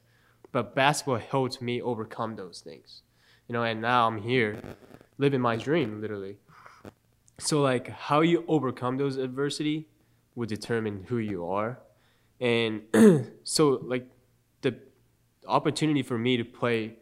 But 0.52 0.76
basketball 0.76 1.18
helped 1.18 1.62
me 1.62 1.82
overcome 1.82 2.36
those 2.36 2.62
things, 2.62 3.02
you 3.48 3.54
know. 3.54 3.64
And 3.64 3.82
now 3.82 4.08
I'm 4.08 4.22
here, 4.22 4.62
living 5.18 5.42
my 5.42 5.56
dream, 5.56 6.02
literally. 6.02 6.38
So 7.40 7.62
like 7.62 7.88
how 7.88 8.22
you 8.22 8.44
overcome 8.48 8.98
those 8.98 9.18
adversity 9.18 9.88
will 10.36 10.48
determine 10.48 11.06
who 11.08 11.18
you 11.18 11.48
are, 11.48 11.80
and 12.40 12.82
so 13.44 13.80
like 13.84 14.08
the 14.62 14.76
opportunity 15.48 16.04
for 16.04 16.18
me 16.18 16.38
to 16.38 16.44
play 16.44 16.96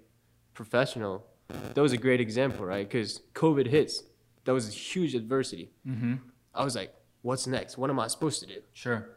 professional, 0.54 1.26
that 1.48 1.82
was 1.82 1.94
a 1.94 1.98
great 1.98 2.20
example, 2.20 2.66
right? 2.66 2.88
Because 2.88 3.22
COVID 3.34 3.68
hits, 3.68 4.04
that 4.46 4.54
was 4.54 4.68
a 4.68 4.72
huge 4.72 5.16
adversity. 5.16 5.72
Mm-hmm. 5.88 6.16
I 6.54 6.64
was 6.64 6.76
like, 6.76 6.94
what's 7.22 7.48
next? 7.48 7.78
What 7.78 7.90
am 7.90 8.00
I 8.00 8.08
supposed 8.08 8.40
to 8.42 8.48
do? 8.48 8.62
Sure. 8.74 9.10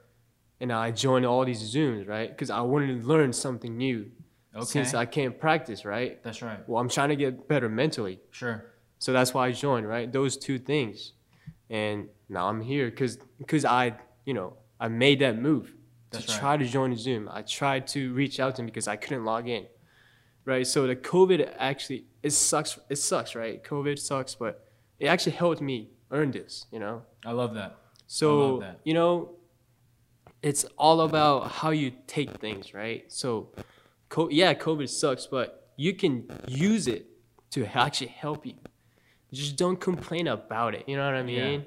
And 0.60 0.72
I 0.72 0.90
joined 0.90 1.24
all 1.24 1.44
these 1.44 1.74
Zooms, 1.74 2.06
right? 2.06 2.28
Because 2.28 2.50
I 2.50 2.60
wanted 2.60 3.00
to 3.00 3.06
learn 3.06 3.32
something 3.32 3.76
new. 3.76 4.10
Okay. 4.54 4.64
Since 4.64 4.94
I 4.94 5.06
can't 5.06 5.38
practice, 5.38 5.84
right? 5.84 6.22
That's 6.24 6.42
right. 6.42 6.58
Well, 6.68 6.80
I'm 6.80 6.88
trying 6.88 7.10
to 7.10 7.16
get 7.16 7.46
better 7.46 7.68
mentally. 7.68 8.18
Sure. 8.32 8.64
So 8.98 9.12
that's 9.12 9.32
why 9.32 9.46
I 9.46 9.52
joined, 9.52 9.88
right? 9.88 10.12
Those 10.12 10.36
two 10.36 10.58
things. 10.58 11.12
And 11.70 12.08
now 12.28 12.48
I'm 12.48 12.60
here 12.60 12.90
because 12.90 13.18
because 13.38 13.64
I, 13.64 13.94
you 14.24 14.34
know, 14.34 14.54
I 14.80 14.88
made 14.88 15.20
that 15.20 15.38
move. 15.38 15.72
That's 16.10 16.26
to 16.26 16.32
right. 16.32 16.40
try 16.40 16.56
to 16.56 16.64
join 16.64 16.96
Zoom. 16.96 17.28
I 17.32 17.42
tried 17.42 17.86
to 17.88 18.12
reach 18.12 18.40
out 18.40 18.56
to 18.56 18.62
him 18.62 18.66
because 18.66 18.88
I 18.88 18.96
couldn't 18.96 19.24
log 19.24 19.48
in. 19.48 19.66
Right. 20.44 20.66
So 20.66 20.88
the 20.88 20.96
COVID 20.96 21.54
actually 21.56 22.06
it 22.22 22.30
sucks. 22.30 22.78
It 22.88 22.96
sucks, 22.96 23.34
right? 23.34 23.62
COVID 23.62 23.98
sucks, 23.98 24.34
but 24.34 24.68
it 24.98 25.06
actually 25.06 25.32
helped 25.32 25.60
me 25.60 25.90
earn 26.10 26.30
this. 26.30 26.66
You 26.70 26.78
know. 26.78 27.02
I 27.24 27.32
love 27.32 27.54
that. 27.54 27.76
So 28.06 28.58
that. 28.60 28.80
you 28.84 28.94
know, 28.94 29.36
it's 30.42 30.64
all 30.78 31.02
about 31.02 31.50
how 31.50 31.70
you 31.70 31.92
take 32.06 32.38
things, 32.38 32.74
right? 32.74 33.04
So, 33.12 33.50
co- 34.08 34.30
yeah, 34.30 34.54
COVID 34.54 34.88
sucks, 34.88 35.26
but 35.26 35.70
you 35.76 35.94
can 35.94 36.24
use 36.48 36.88
it 36.88 37.06
to 37.50 37.66
actually 37.76 38.08
help 38.08 38.46
you. 38.46 38.54
Just 39.32 39.56
don't 39.56 39.80
complain 39.80 40.26
about 40.26 40.74
it. 40.74 40.84
You 40.88 40.96
know 40.96 41.04
what 41.04 41.14
I 41.14 41.22
mean? 41.22 41.36
Yeah. 41.36 41.44
mean? 41.44 41.66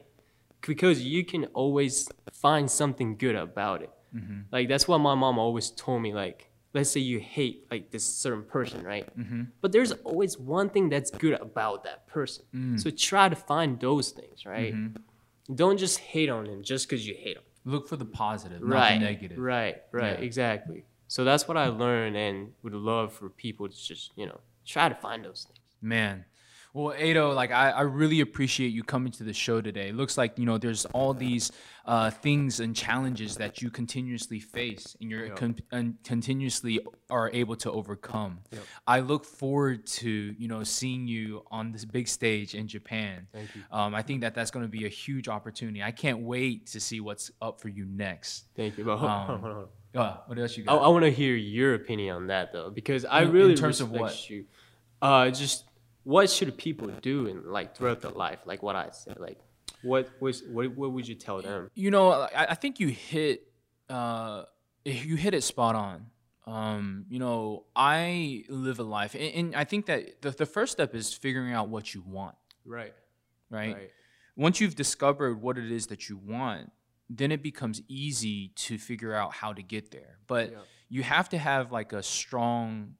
Because 0.61 1.01
you 1.01 1.23
can 1.25 1.45
always 1.53 2.09
find 2.31 2.69
something 2.69 3.17
good 3.17 3.35
about 3.35 3.81
it. 3.81 3.91
Mm-hmm. 4.15 4.41
Like 4.51 4.69
that's 4.69 4.87
what 4.87 4.99
my 4.99 5.15
mom 5.15 5.39
always 5.39 5.71
told 5.71 6.01
me. 6.01 6.13
Like, 6.13 6.49
let's 6.73 6.89
say 6.89 6.99
you 6.99 7.19
hate 7.19 7.65
like 7.69 7.91
this 7.91 8.03
certain 8.03 8.43
person, 8.43 8.83
right? 8.83 9.07
Mm-hmm. 9.17 9.43
But 9.61 9.71
there's 9.71 9.91
always 9.91 10.37
one 10.37 10.69
thing 10.69 10.89
that's 10.89 11.11
good 11.11 11.39
about 11.39 11.83
that 11.83 12.07
person. 12.07 12.45
Mm. 12.53 12.79
So 12.79 12.89
try 12.89 13.29
to 13.29 13.35
find 13.35 13.79
those 13.79 14.11
things, 14.11 14.45
right? 14.45 14.73
Mm-hmm. 14.73 15.55
Don't 15.55 15.77
just 15.77 15.99
hate 15.99 16.29
on 16.29 16.45
him 16.45 16.63
just 16.63 16.89
because 16.89 17.07
you 17.07 17.15
hate 17.15 17.37
him. 17.37 17.43
Look 17.65 17.87
for 17.87 17.95
the 17.95 18.05
positive, 18.05 18.61
not 18.61 18.75
right. 18.75 18.99
the 18.99 19.05
negative. 19.05 19.37
Right. 19.37 19.77
Right. 19.91 20.17
Yeah. 20.17 20.25
Exactly. 20.25 20.85
So 21.07 21.23
that's 21.23 21.47
what 21.47 21.57
I 21.57 21.67
learned, 21.67 22.17
and 22.17 22.53
would 22.63 22.73
love 22.73 23.13
for 23.13 23.29
people 23.29 23.69
to 23.69 23.75
just 23.75 24.11
you 24.15 24.25
know 24.25 24.39
try 24.65 24.89
to 24.89 24.95
find 24.95 25.23
those 25.23 25.45
things. 25.47 25.59
Man. 25.81 26.25
Well, 26.75 26.95
Ado, 26.97 27.31
like 27.33 27.51
I, 27.51 27.69
I 27.69 27.81
really 27.81 28.21
appreciate 28.21 28.69
you 28.69 28.83
coming 28.83 29.11
to 29.13 29.23
the 29.23 29.31
show 29.33 29.61
today. 29.61 29.89
It 29.89 29.95
looks 29.95 30.17
like 30.17 30.39
you 30.39 30.45
know 30.45 30.57
there's 30.57 30.85
all 30.85 31.13
these 31.13 31.51
uh, 31.85 32.09
things 32.09 32.59
and 32.59 32.75
challenges 32.75 33.35
that 33.37 33.61
you 33.61 33.69
continuously 33.69 34.39
face, 34.39 34.97
and 34.99 35.11
you're 35.11 35.29
con- 35.35 35.57
and 35.71 35.97
continuously 36.03 36.79
are 37.11 37.29
able 37.31 37.55
to 37.57 37.71
overcome. 37.71 38.39
I 38.87 39.01
look 39.01 39.23
forward 39.23 39.85
to 40.01 40.09
you 40.09 40.47
know 40.47 40.63
seeing 40.63 41.05
you 41.07 41.43
on 41.51 41.71
this 41.71 41.85
big 41.85 42.07
stage 42.07 42.55
in 42.55 42.67
Japan. 42.67 43.27
Thank 43.31 43.55
you. 43.55 43.61
Um, 43.71 43.93
I 43.93 44.01
think 44.01 44.21
that 44.21 44.33
that's 44.33 44.49
going 44.49 44.65
to 44.65 44.71
be 44.71 44.85
a 44.87 44.89
huge 44.89 45.27
opportunity. 45.27 45.83
I 45.83 45.91
can't 45.91 46.21
wait 46.21 46.65
to 46.67 46.79
see 46.79 46.99
what's 47.01 47.29
up 47.39 47.61
for 47.61 47.69
you 47.69 47.85
next. 47.85 48.45
Thank 48.55 48.77
you. 48.79 48.83
Um, 48.93 48.99
hold 48.99 49.11
on, 49.11 49.39
hold 49.39 49.53
on. 49.53 49.67
Uh, 50.01 50.17
what 50.25 50.39
else 50.39 50.57
you 50.57 50.63
I, 50.63 50.73
got? 50.73 50.83
I 50.83 50.87
want 50.87 51.03
to 51.05 51.11
hear 51.11 51.35
your 51.35 51.75
opinion 51.75 52.15
on 52.15 52.27
that 52.27 52.51
though, 52.51 52.71
because 52.71 53.05
I 53.05 53.21
In- 53.21 53.27
in 53.27 53.33
really 53.33 53.55
terms 53.55 53.79
of 53.79 53.91
what? 53.91 54.27
you. 54.27 54.45
Uh, 55.03 55.29
just 55.29 55.65
what 56.03 56.29
should 56.29 56.57
people 56.57 56.87
do 57.01 57.27
in 57.27 57.49
like 57.51 57.75
throughout 57.75 58.01
their 58.01 58.11
life? 58.11 58.39
Like 58.45 58.61
what 58.63 58.75
I 58.75 58.89
said, 58.91 59.19
like 59.19 59.39
what 59.81 60.09
was 60.21 60.43
what, 60.43 60.75
what 60.75 60.91
would 60.91 61.07
you 61.07 61.15
tell 61.15 61.41
them? 61.41 61.69
you 61.75 61.91
know, 61.91 62.11
I, 62.11 62.47
I 62.51 62.55
think 62.55 62.79
you 62.79 62.87
hit 62.89 63.47
uh, 63.89 64.43
you 64.85 65.15
hit 65.15 65.33
it 65.33 65.43
spot 65.43 65.75
on. 65.75 66.07
Um, 66.45 67.05
you 67.09 67.19
know, 67.19 67.65
I 67.73 68.43
live 68.49 68.79
a 68.79 68.83
life, 68.83 69.13
and, 69.15 69.23
and 69.33 69.55
I 69.55 69.63
think 69.63 69.85
that 69.85 70.21
the, 70.21 70.31
the 70.31 70.45
first 70.45 70.73
step 70.73 70.93
is 70.93 71.13
figuring 71.13 71.53
out 71.53 71.69
what 71.69 71.93
you 71.93 72.01
want, 72.05 72.35
Right. 72.65 72.93
right? 73.49 73.73
Right. 73.75 73.91
Once 74.35 74.59
you've 74.59 74.75
discovered 74.75 75.41
what 75.41 75.57
it 75.57 75.71
is 75.71 75.87
that 75.87 76.09
you 76.09 76.17
want, 76.17 76.69
then 77.09 77.31
it 77.31 77.41
becomes 77.41 77.81
easy 77.87 78.49
to 78.55 78.77
figure 78.77 79.13
out 79.13 79.31
how 79.31 79.53
to 79.53 79.61
get 79.63 79.91
there. 79.91 80.17
But 80.27 80.51
Yeah. 80.51 80.57
you 80.89 81.03
have 81.03 81.29
to 81.29 81.37
have 81.37 81.71
like 81.71 81.93
a 81.93 82.03
strong 82.03 82.95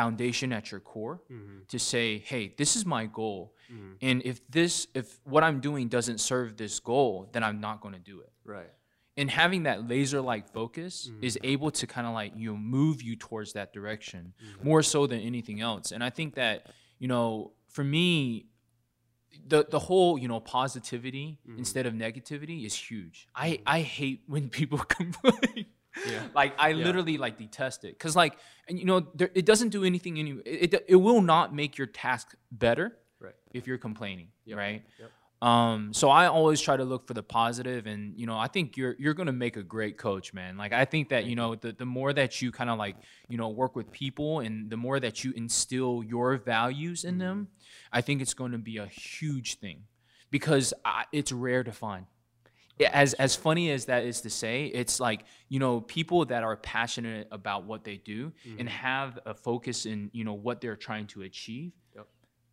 foundation 0.00 0.48
at 0.58 0.64
your 0.70 0.80
core 0.92 1.16
Mm-hmm. 1.30 1.58
to 1.72 1.78
say, 1.78 2.06
hey, 2.30 2.44
this 2.60 2.70
is 2.78 2.84
my 2.96 3.04
goal. 3.20 3.40
Mhm. 3.72 3.92
And 4.08 4.16
if 4.30 4.36
this, 4.56 4.74
if 5.00 5.06
what 5.34 5.42
I'm 5.46 5.58
doing 5.68 5.84
doesn't 5.96 6.20
serve 6.32 6.48
this 6.62 6.74
goal, 6.92 7.12
then 7.32 7.42
I'm 7.48 7.58
not 7.66 7.76
going 7.82 7.94
to 8.00 8.04
do 8.12 8.16
it 8.26 8.32
Right. 8.54 8.72
and 9.20 9.28
having 9.42 9.62
that 9.68 9.78
laser 9.92 10.20
like 10.32 10.44
focus 10.60 10.92
is 11.28 11.34
able 11.54 11.70
to 11.80 11.84
kind 11.94 12.06
of 12.08 12.12
like 12.20 12.32
you 12.40 12.46
know 12.50 12.56
move 12.78 12.96
you 13.08 13.14
towards 13.26 13.50
that 13.58 13.68
direction 13.78 14.22
more 14.68 14.82
so 14.92 15.00
than 15.10 15.20
anything 15.32 15.58
else 15.70 15.86
and 15.94 16.00
i 16.08 16.10
think 16.18 16.30
that 16.42 16.56
you 17.02 17.08
know 17.12 17.24
for 17.74 17.84
me 17.94 18.06
the 19.52 19.60
the 19.74 19.78
whole 19.88 20.12
you 20.22 20.28
know 20.32 20.40
positivity 20.40 21.26
instead 21.62 21.84
of 21.88 21.92
negativity 22.06 22.58
is 22.68 22.74
huge 22.88 23.16
i 23.46 23.48
i 23.66 23.80
hate 23.96 24.20
when 24.32 24.44
people 24.58 24.78
complain 24.98 25.65
Yeah. 26.08 26.22
like 26.34 26.52
i 26.58 26.72
literally 26.72 27.16
like 27.18 27.38
detest 27.38 27.84
it 27.84 27.92
because 27.98 28.14
like 28.16 28.38
and 28.68 28.78
you 28.78 28.84
know 28.84 29.00
there, 29.14 29.30
it 29.34 29.46
doesn't 29.46 29.70
do 29.70 29.84
anything 29.84 30.18
any 30.18 30.32
it, 30.44 30.74
it, 30.88 30.96
will 30.96 31.22
not 31.22 31.54
make 31.54 31.78
your 31.78 31.86
task 31.86 32.34
better 32.50 32.96
Right. 33.20 33.34
if 33.54 33.66
you're 33.66 33.78
complaining 33.78 34.28
Yep. 34.44 34.58
right 34.58 34.82
Yep. 35.00 35.10
um, 35.42 35.92
so 35.92 36.10
I 36.10 36.26
always 36.26 36.60
try 36.60 36.76
to 36.76 36.84
look 36.84 37.06
for 37.06 37.14
the 37.14 37.22
positive, 37.22 37.86
and 37.86 38.18
you 38.18 38.26
know, 38.26 38.38
I 38.38 38.48
think 38.48 38.76
you're 38.78 38.94
you're 38.98 39.12
gonna 39.14 39.32
make 39.46 39.56
a 39.58 39.62
great 39.62 39.96
coach, 39.98 40.32
man. 40.32 40.56
Like 40.56 40.72
I 40.72 40.84
think 40.86 41.10
that 41.10 41.24
you 41.26 41.36
know, 41.36 41.54
the 41.54 41.72
the 41.72 41.84
more 41.84 42.12
that 42.14 42.40
you 42.40 42.50
kind 42.50 42.70
of 42.70 42.78
like 42.78 42.96
you 43.28 43.36
know 43.36 43.50
work 43.50 43.76
with 43.76 43.90
people, 43.92 44.40
and 44.40 44.70
the 44.70 44.78
more 44.78 44.98
that 44.98 45.24
you 45.24 45.32
instill 45.36 46.02
your 46.02 46.38
values 46.38 47.04
in 47.04 47.18
them, 47.18 47.48
I 47.92 48.00
think 48.00 48.22
it's 48.22 48.32
going 48.34 48.52
to 48.52 48.58
be 48.58 48.78
a 48.78 48.86
huge 48.86 49.58
thing, 49.58 49.84
because 50.30 50.72
I, 50.84 51.04
it's 51.12 51.32
rare 51.32 51.62
to 51.64 51.72
find. 51.72 52.06
As 52.92 53.14
as 53.14 53.34
funny 53.34 53.70
as 53.70 53.86
that 53.86 54.04
is 54.04 54.20
to 54.22 54.30
say, 54.30 54.66
it's 54.66 55.00
like 55.00 55.24
you 55.48 55.58
know 55.58 55.80
people 55.80 56.24
that 56.26 56.42
are 56.42 56.56
passionate 56.56 57.28
about 57.30 57.64
what 57.64 57.84
they 57.84 57.96
do 57.96 58.32
mm-hmm. 58.46 58.60
and 58.60 58.68
have 58.68 59.18
a 59.24 59.34
focus 59.34 59.86
in 59.86 60.10
you 60.12 60.24
know 60.24 60.34
what 60.34 60.60
they're 60.60 60.76
trying 60.76 61.06
to 61.08 61.22
achieve. 61.22 61.72
Yep. 61.94 62.06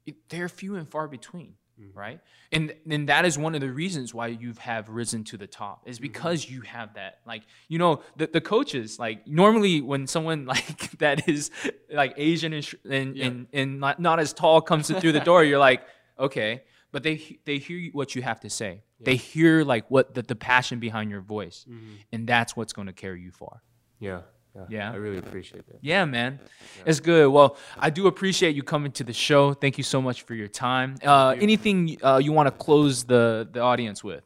It, 0.06 0.16
they're 0.30 0.50
few 0.50 0.76
and 0.76 0.88
far 0.88 1.08
between 1.08 1.56
mm-hmm. 1.80 1.98
right? 1.98 2.20
And 2.52 2.74
and 2.90 3.10
that 3.10 3.26
is 3.26 3.38
one 3.38 3.56
of 3.56 3.62
the 3.62 3.72
reasons 3.72 4.14
why 4.14 4.28
you 4.28 4.54
have 4.60 4.90
risen 4.90 5.24
to 5.26 5.38
the 5.38 5.48
top 5.48 5.84
is 5.86 5.98
mm-hmm. 5.98 6.04
because 6.04 6.50
you 6.50 6.62
have 6.62 6.94
that 6.96 7.20
like 7.26 7.44
you 7.68 7.80
know 7.80 8.02
the, 8.16 8.28
the 8.28 8.42
coaches 8.42 9.00
like 9.00 9.28
normally 9.28 9.82
when 9.82 10.08
someone 10.08 10.46
like 10.54 10.92
that 11.00 11.28
is 11.28 11.52
like 11.92 12.14
asian 12.18 12.54
and 12.54 12.76
and, 12.90 13.18
and, 13.18 13.48
and 13.54 13.80
not, 13.80 14.00
not 14.00 14.20
as 14.20 14.34
tall 14.34 14.62
comes 14.62 14.90
through 14.92 15.12
the 15.12 15.20
door 15.20 15.44
you're 15.44 15.60
like 15.60 15.84
okay 16.20 16.64
but 16.94 17.04
they 17.04 17.16
they 17.44 17.58
hear 17.58 17.90
what 17.92 18.16
you 18.16 18.22
have 18.22 18.40
to 18.40 18.50
say 18.50 18.74
they 19.10 19.18
hear 19.18 19.66
like 19.74 19.84
what 19.92 20.14
the, 20.16 20.22
the 20.22 20.36
passion 20.52 20.80
behind 20.80 21.12
your 21.12 21.20
voice 21.36 21.66
and 22.14 22.26
that's 22.26 22.56
what's 22.56 22.72
going 22.78 22.88
to 22.88 22.94
carry 22.94 23.20
you 23.22 23.32
far 23.32 23.62
Yeah. 24.00 24.22
Yeah. 24.56 24.66
Yeah. 24.70 24.92
I 24.92 24.98
really 25.06 25.18
appreciate 25.18 25.66
that. 25.70 25.80
yeah, 25.82 26.06
man. 26.06 26.40
It's 26.86 27.00
good. 27.00 27.28
Well, 27.38 27.58
I 27.86 27.90
do 27.90 28.06
appreciate 28.06 28.56
you 28.56 28.62
coming 28.62 28.92
to 29.00 29.04
the 29.04 29.12
show. 29.28 29.54
Thank 29.64 29.80
you 29.80 29.84
so 29.84 30.00
much 30.08 30.22
for 30.28 30.36
your 30.36 30.48
time. 30.48 30.90
Uh, 31.04 31.36
anything 31.48 31.98
uh, 32.04 32.20
you 32.26 32.32
want 32.38 32.48
to 32.50 32.56
close 32.66 33.04
the, 33.04 33.50
the 33.52 33.62
audience 33.62 34.04
with? 34.04 34.24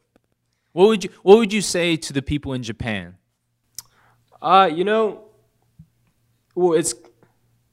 What 0.72 0.86
would 0.88 1.02
you 1.04 1.10
What 1.22 1.36
would 1.38 1.52
you 1.58 1.62
say 1.62 1.96
to 1.96 2.12
the 2.12 2.20
people 2.20 2.52
in 2.52 2.62
Japan? 2.62 3.16
Uh, 4.42 4.68
you 4.78 4.84
know, 4.84 5.02
well, 6.54 6.74
it's 6.80 6.92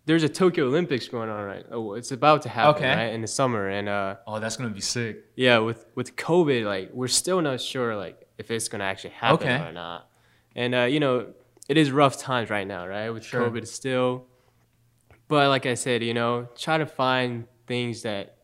there's 0.06 0.24
a 0.24 0.30
Tokyo 0.30 0.66
Olympics 0.68 1.08
going 1.08 1.30
on 1.30 1.44
right. 1.46 1.66
Oh, 1.72 1.94
it's 1.94 2.12
about 2.12 2.44
to 2.44 2.50
happen 2.50 2.76
Okay. 2.84 2.96
right 2.96 3.14
in 3.14 3.22
the 3.22 3.28
summer, 3.28 3.68
and 3.70 3.90
uh, 3.90 4.16
Oh, 4.28 4.40
that's 4.40 4.56
gonna 4.58 4.70
be 4.70 4.82
sick. 4.82 5.26
yeah, 5.36 5.58
with 5.60 5.86
with 5.96 6.16
COVID, 6.16 6.64
like 6.66 6.92
we're 6.94 7.08
still 7.08 7.42
not 7.42 7.60
sure 7.62 7.96
like 7.96 8.28
if 8.38 8.52
it's 8.52 8.68
gonna 8.68 8.84
actually 8.84 9.12
happen 9.12 9.48
Okay. 9.48 9.68
or 9.68 9.72
not. 9.72 10.10
And 10.56 10.76
uh, 10.76 10.82
you 10.84 11.00
know, 11.00 11.34
it 11.68 11.78
is 11.78 11.92
rough 11.92 12.18
times 12.18 12.50
right 12.50 12.68
now, 12.68 12.88
right? 12.88 13.10
With 13.10 13.24
Sure. 13.26 13.50
COVID 13.50 13.66
still. 13.68 14.28
But 15.28 15.50
like 15.50 15.66
I 15.66 15.74
said, 15.74 16.04
you 16.04 16.14
know, 16.14 16.48
try 16.56 16.78
to 16.78 16.86
find 16.86 17.46
things 17.68 18.04
that 18.04 18.38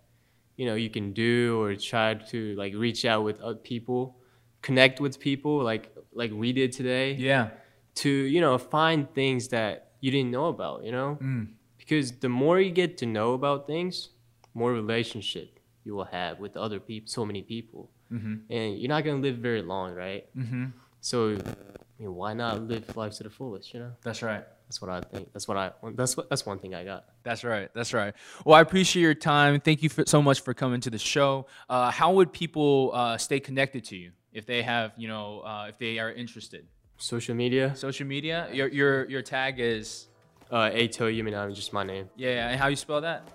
you 0.58 0.66
know 0.66 0.76
you 0.76 0.90
can 0.90 1.14
do, 1.14 1.62
or 1.62 1.76
try 1.76 2.16
to 2.16 2.56
like 2.56 2.74
reach 2.76 3.06
out 3.06 3.24
with 3.24 3.40
other 3.42 3.60
people, 3.60 4.18
connect 4.62 5.00
with 5.00 5.20
people, 5.20 5.62
like 5.64 5.94
like 6.14 6.32
we 6.34 6.54
did 6.54 6.72
today 6.72 7.14
Yeah. 7.14 7.50
to 7.96 8.10
you 8.10 8.42
know 8.42 8.58
find 8.58 9.12
things 9.14 9.50
that 9.50 9.91
you 10.02 10.10
didn't 10.12 10.32
know 10.38 10.48
about 10.56 10.84
you 10.84 10.92
know 10.92 11.18
Mm. 11.22 11.48
because 11.78 12.12
the 12.26 12.30
more 12.42 12.60
you 12.60 12.72
get 12.72 12.98
to 13.02 13.06
know 13.06 13.30
about 13.40 13.68
things 13.68 14.10
more 14.54 14.72
relationship 14.74 15.60
you 15.86 15.96
will 15.96 16.10
have 16.20 16.40
with 16.40 16.54
other 16.58 16.80
people 16.80 17.08
so 17.10 17.26
many 17.26 17.42
people 17.42 17.90
Mm-hmm. 18.12 18.36
and 18.56 18.68
you're 18.80 18.90
not 18.96 19.04
going 19.06 19.22
to 19.22 19.28
live 19.28 19.38
very 19.38 19.62
long 19.74 19.94
right 19.96 20.24
Mm-hmm. 20.38 20.66
so 21.00 21.18
I 21.38 22.04
mean, 22.04 22.14
why 22.16 22.34
not 22.34 22.54
live 22.68 22.86
life 22.98 23.14
to 23.18 23.24
the 23.24 23.30
fullest 23.30 23.74
you 23.74 23.80
know 23.80 23.92
That's 24.04 24.22
right. 24.22 24.44
that's 24.68 24.82
what 24.82 24.90
i 24.98 25.00
think 25.12 25.32
that's 25.34 25.48
what 25.48 25.58
i 25.64 25.72
that's 26.00 26.18
what 26.18 26.26
that's 26.30 26.46
one 26.52 26.60
thing 26.60 26.74
i 26.76 26.84
got 26.84 27.02
That's 27.28 27.44
right. 27.54 27.70
That's 27.78 27.94
right. 27.94 28.14
Well, 28.46 28.56
I 28.60 28.62
appreciate 28.68 29.04
your 29.10 29.14
time. 29.34 29.62
Thank 29.68 29.80
you 29.84 29.90
for, 29.96 30.04
so 30.08 30.20
much 30.28 30.40
for 30.46 30.54
coming 30.64 30.82
to 30.82 30.90
the 30.90 30.98
show. 31.14 31.46
Uh, 31.70 31.92
how 32.00 32.10
would 32.18 32.30
people 32.44 32.90
uh, 33.02 33.16
stay 33.28 33.40
connected 33.40 33.82
to 33.90 33.96
you 34.02 34.10
if 34.40 34.44
they 34.52 34.62
have, 34.64 34.88
you 34.98 35.08
know, 35.14 35.28
uh, 35.52 35.68
if 35.72 35.76
they 35.78 35.94
are 36.04 36.12
interested? 36.24 36.64
Social 37.02 37.36
media 37.36 37.76
Social 37.76 38.06
media. 38.08 38.48
Your 38.54 38.68
your 38.68 39.10
your 39.10 39.22
tag 39.22 39.60
is 39.60 40.08
uh 40.52 40.70
Eito 40.70 41.10
Yuminami 41.12 41.54
just 41.56 41.74
my 41.74 41.84
name 41.84 42.10
yeah. 42.16 42.50
And 42.50 42.60
how 42.60 42.68
you 42.68 42.76
spell 42.76 43.02
that? 43.02 43.28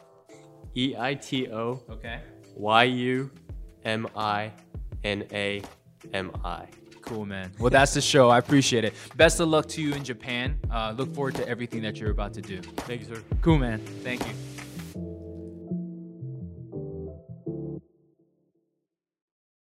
e-i-t-o 0.74 1.80
Okay. 1.90 2.20
y-u-m-i-n-a-m-i 2.54 3.26
Cool, 7.02 7.24
man. 7.24 7.52
Well, 7.60 7.70
that's 7.70 7.94
the 7.94 8.00
show. 8.00 8.30
I 8.30 8.38
appreciate 8.38 8.84
it. 8.84 8.92
Best 9.16 9.38
of 9.38 9.48
luck 9.48 9.68
to 9.68 9.80
you 9.80 9.94
in 9.94 10.02
Japan. 10.02 10.58
Uh, 10.68 10.92
look 10.96 11.14
forward 11.14 11.36
to 11.36 11.48
everything 11.48 11.80
that 11.82 11.98
you're 11.98 12.10
about 12.10 12.32
to 12.34 12.42
do. 12.42 12.60
thank 12.88 13.02
you 13.02 13.06
sir 13.14 13.22
Cool, 13.42 13.58
man. 13.58 13.78
Thank 14.02 14.26
you. 14.26 14.55